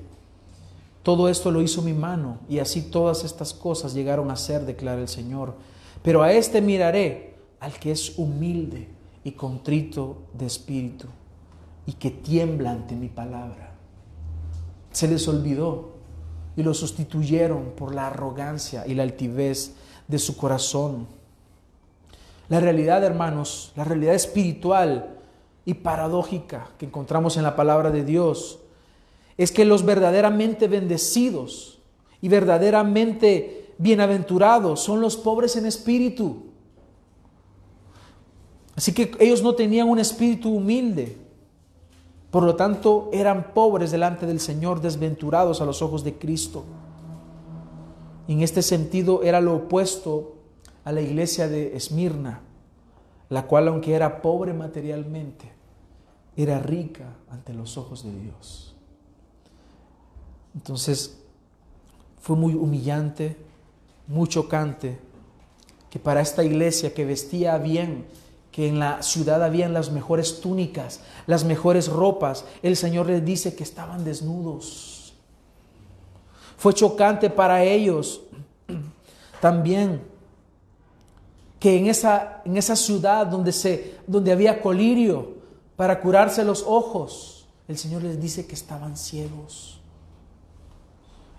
[1.03, 5.01] todo esto lo hizo mi mano y así todas estas cosas llegaron a ser, declara
[5.01, 5.55] el Señor.
[6.01, 8.87] Pero a este miraré, al que es humilde
[9.25, 11.07] y contrito de espíritu
[11.85, 13.73] y que tiembla ante mi palabra.
[14.93, 15.99] Se les olvidó
[16.55, 19.73] y lo sustituyeron por la arrogancia y la altivez
[20.07, 21.07] de su corazón.
[22.49, 25.17] La realidad, hermanos, la realidad espiritual
[25.63, 28.59] y paradójica que encontramos en la palabra de Dios
[29.37, 31.79] es que los verdaderamente bendecidos
[32.21, 36.43] y verdaderamente bienaventurados son los pobres en espíritu.
[38.75, 41.17] Así que ellos no tenían un espíritu humilde.
[42.31, 46.63] Por lo tanto, eran pobres delante del Señor, desventurados a los ojos de Cristo.
[48.27, 50.35] En este sentido, era lo opuesto
[50.85, 52.39] a la iglesia de Esmirna,
[53.29, 55.51] la cual, aunque era pobre materialmente,
[56.37, 58.75] era rica ante los ojos de Dios.
[60.55, 61.21] Entonces,
[62.21, 63.35] fue muy humillante,
[64.07, 64.99] muy chocante
[65.89, 68.05] que para esta iglesia que vestía bien,
[68.51, 73.55] que en la ciudad habían las mejores túnicas, las mejores ropas, el Señor les dice
[73.55, 75.13] que estaban desnudos.
[76.57, 78.21] Fue chocante para ellos
[79.41, 80.01] también
[81.59, 85.35] que en esa, en esa ciudad donde, se, donde había colirio
[85.75, 89.79] para curarse los ojos, el Señor les dice que estaban ciegos.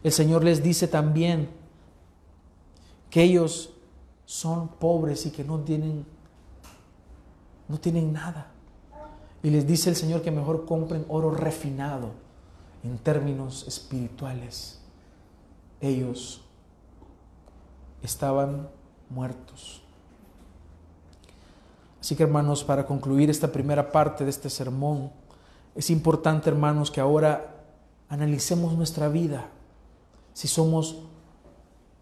[0.02, 1.50] El Señor les dice también
[3.10, 3.70] que ellos
[4.24, 6.06] son pobres y que no tienen
[7.72, 8.48] no tienen nada.
[9.42, 12.10] Y les dice el Señor que mejor compren oro refinado
[12.84, 14.78] en términos espirituales.
[15.80, 16.42] Ellos
[18.02, 18.68] estaban
[19.08, 19.82] muertos.
[21.98, 25.10] Así que hermanos, para concluir esta primera parte de este sermón,
[25.74, 27.64] es importante hermanos que ahora
[28.10, 29.48] analicemos nuestra vida,
[30.34, 30.98] si somos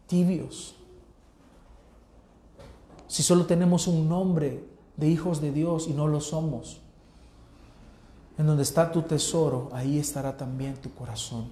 [0.09, 0.75] tibios,
[3.07, 4.69] si solo tenemos un nombre
[5.01, 6.81] de hijos de Dios y no lo somos.
[8.39, 11.49] En donde está tu tesoro, ahí estará también tu corazón.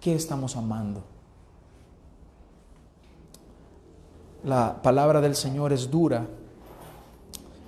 [0.00, 1.02] ¿Qué estamos amando?
[4.44, 6.26] La palabra del Señor es dura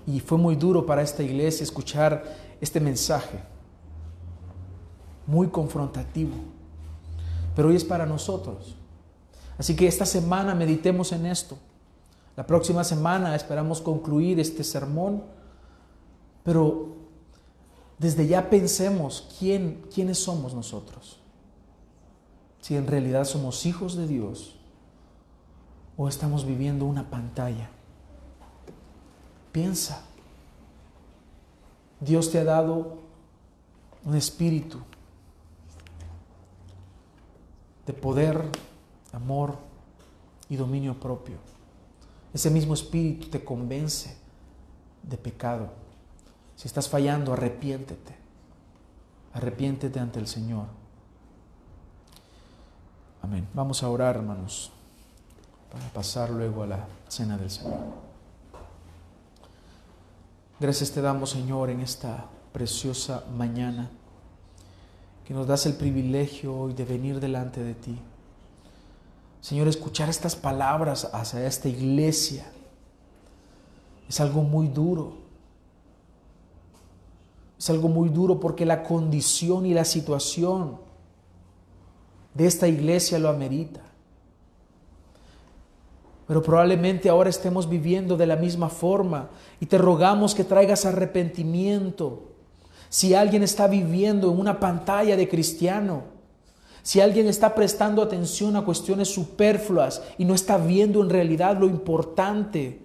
[0.07, 2.25] y fue muy duro para esta iglesia escuchar
[2.61, 3.39] este mensaje,
[5.27, 6.33] muy confrontativo,
[7.55, 8.77] pero hoy es para nosotros.
[9.59, 11.59] Así que esta semana meditemos en esto.
[12.37, 15.22] La próxima semana esperamos concluir este sermón,
[16.43, 16.97] pero
[17.99, 21.20] desde ya pensemos quién, quiénes somos nosotros.
[22.61, 24.57] Si en realidad somos hijos de Dios
[25.97, 27.68] o estamos viviendo una pantalla.
[29.53, 30.03] Piensa.
[32.01, 32.99] Dios te ha dado
[34.05, 34.78] un espíritu
[37.87, 38.43] de poder,
[39.12, 39.57] amor
[40.49, 41.51] y dominio propio.
[42.35, 44.16] Ese mismo espíritu te convence
[45.03, 45.68] de pecado.
[46.57, 48.14] Si estás fallando, arrepiéntete.
[49.35, 50.66] Arrepiéntete ante el Señor.
[53.20, 53.47] Amén.
[53.55, 54.72] Vamos a orar, hermanos,
[55.70, 57.78] para pasar luego a la cena del Señor.
[60.59, 63.91] Gracias te damos, Señor, en esta preciosa mañana,
[65.26, 67.99] que nos das el privilegio hoy de venir delante de ti
[69.43, 72.47] Señor, escuchar estas palabras hacia esta iglesia
[74.09, 75.14] es algo muy duro.
[77.59, 80.78] Es algo muy duro porque la condición y la situación
[82.34, 83.80] de esta iglesia lo amerita.
[86.28, 89.28] Pero probablemente ahora estemos viviendo de la misma forma
[89.59, 92.28] y te rogamos que traigas arrepentimiento.
[92.88, 96.12] Si alguien está viviendo en una pantalla de cristiano,
[96.83, 101.66] si alguien está prestando atención a cuestiones superfluas y no está viendo en realidad lo
[101.66, 102.83] importante,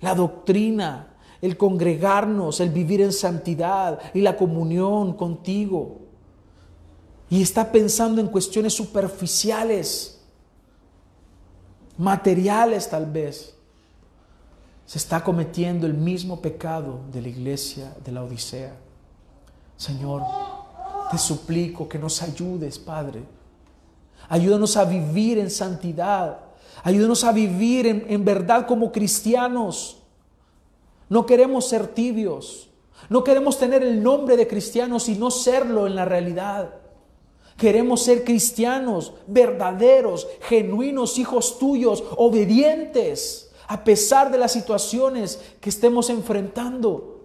[0.00, 5.98] la doctrina, el congregarnos, el vivir en santidad y la comunión contigo,
[7.30, 10.20] y está pensando en cuestiones superficiales,
[11.98, 13.54] materiales tal vez,
[14.86, 18.74] se está cometiendo el mismo pecado de la iglesia de la Odisea.
[19.76, 20.22] Señor,
[21.10, 23.22] te suplico que nos ayudes, Padre.
[24.28, 26.40] Ayúdanos a vivir en santidad.
[26.82, 29.98] Ayúdanos a vivir en, en, verdad como cristianos.
[31.08, 32.68] No queremos ser tibios.
[33.08, 36.74] No queremos tener el nombre de cristianos y no serlo en la realidad.
[37.56, 46.08] Queremos ser cristianos verdaderos, genuinos, hijos tuyos, obedientes, a pesar de las situaciones que estemos
[46.08, 47.17] enfrentando.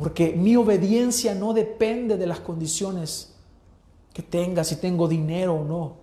[0.00, 3.34] Porque mi obediencia no depende de las condiciones
[4.14, 5.96] que tenga, si tengo dinero o no.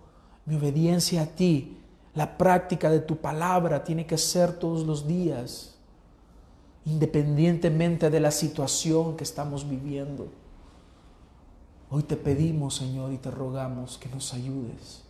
[0.45, 1.80] Mi obediencia a ti,
[2.14, 5.80] la práctica de tu palabra tiene que ser todos los días,
[6.86, 10.28] independientemente de la situación que estamos viviendo.
[11.89, 15.02] Hoy te pedimos, Señor, y te rogamos que nos ayudes.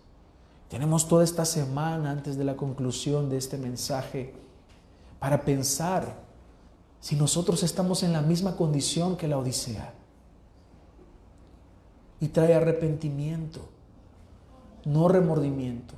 [0.69, 4.33] Tenemos toda esta semana antes de la conclusión de este mensaje
[5.19, 6.26] para pensar
[6.99, 9.93] si nosotros estamos en la misma condición que la Odisea.
[12.19, 13.61] Y trae arrepentimiento,
[14.85, 15.93] no remordimiento.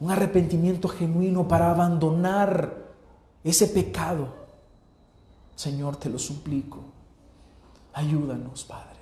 [0.00, 2.86] Un arrepentimiento genuino para abandonar
[3.42, 4.38] ese pecado
[5.58, 6.78] Señor, te lo suplico.
[7.92, 9.00] Ayúdanos, Padre.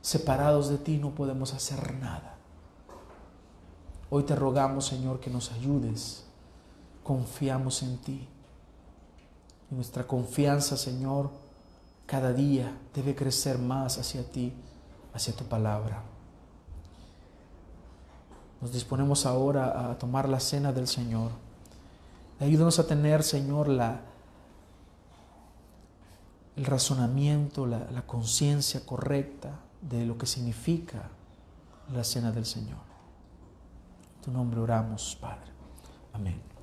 [0.00, 2.36] Separados de ti no podemos hacer nada.
[4.08, 6.24] Hoy te rogamos, Señor, que nos ayudes.
[7.02, 8.28] Confiamos en ti.
[9.70, 11.30] Y nuestra confianza, Señor,
[12.06, 14.52] cada día debe crecer más hacia ti,
[15.12, 16.02] hacia tu palabra.
[18.60, 21.30] Nos disponemos ahora a tomar la cena del Señor.
[22.40, 24.00] Ayúdanos a tener, Señor, la,
[26.54, 31.10] el razonamiento, la, la conciencia correcta de lo que significa
[31.92, 32.78] la cena del Señor.
[34.16, 35.50] En tu nombre oramos, Padre.
[36.12, 36.55] Amén.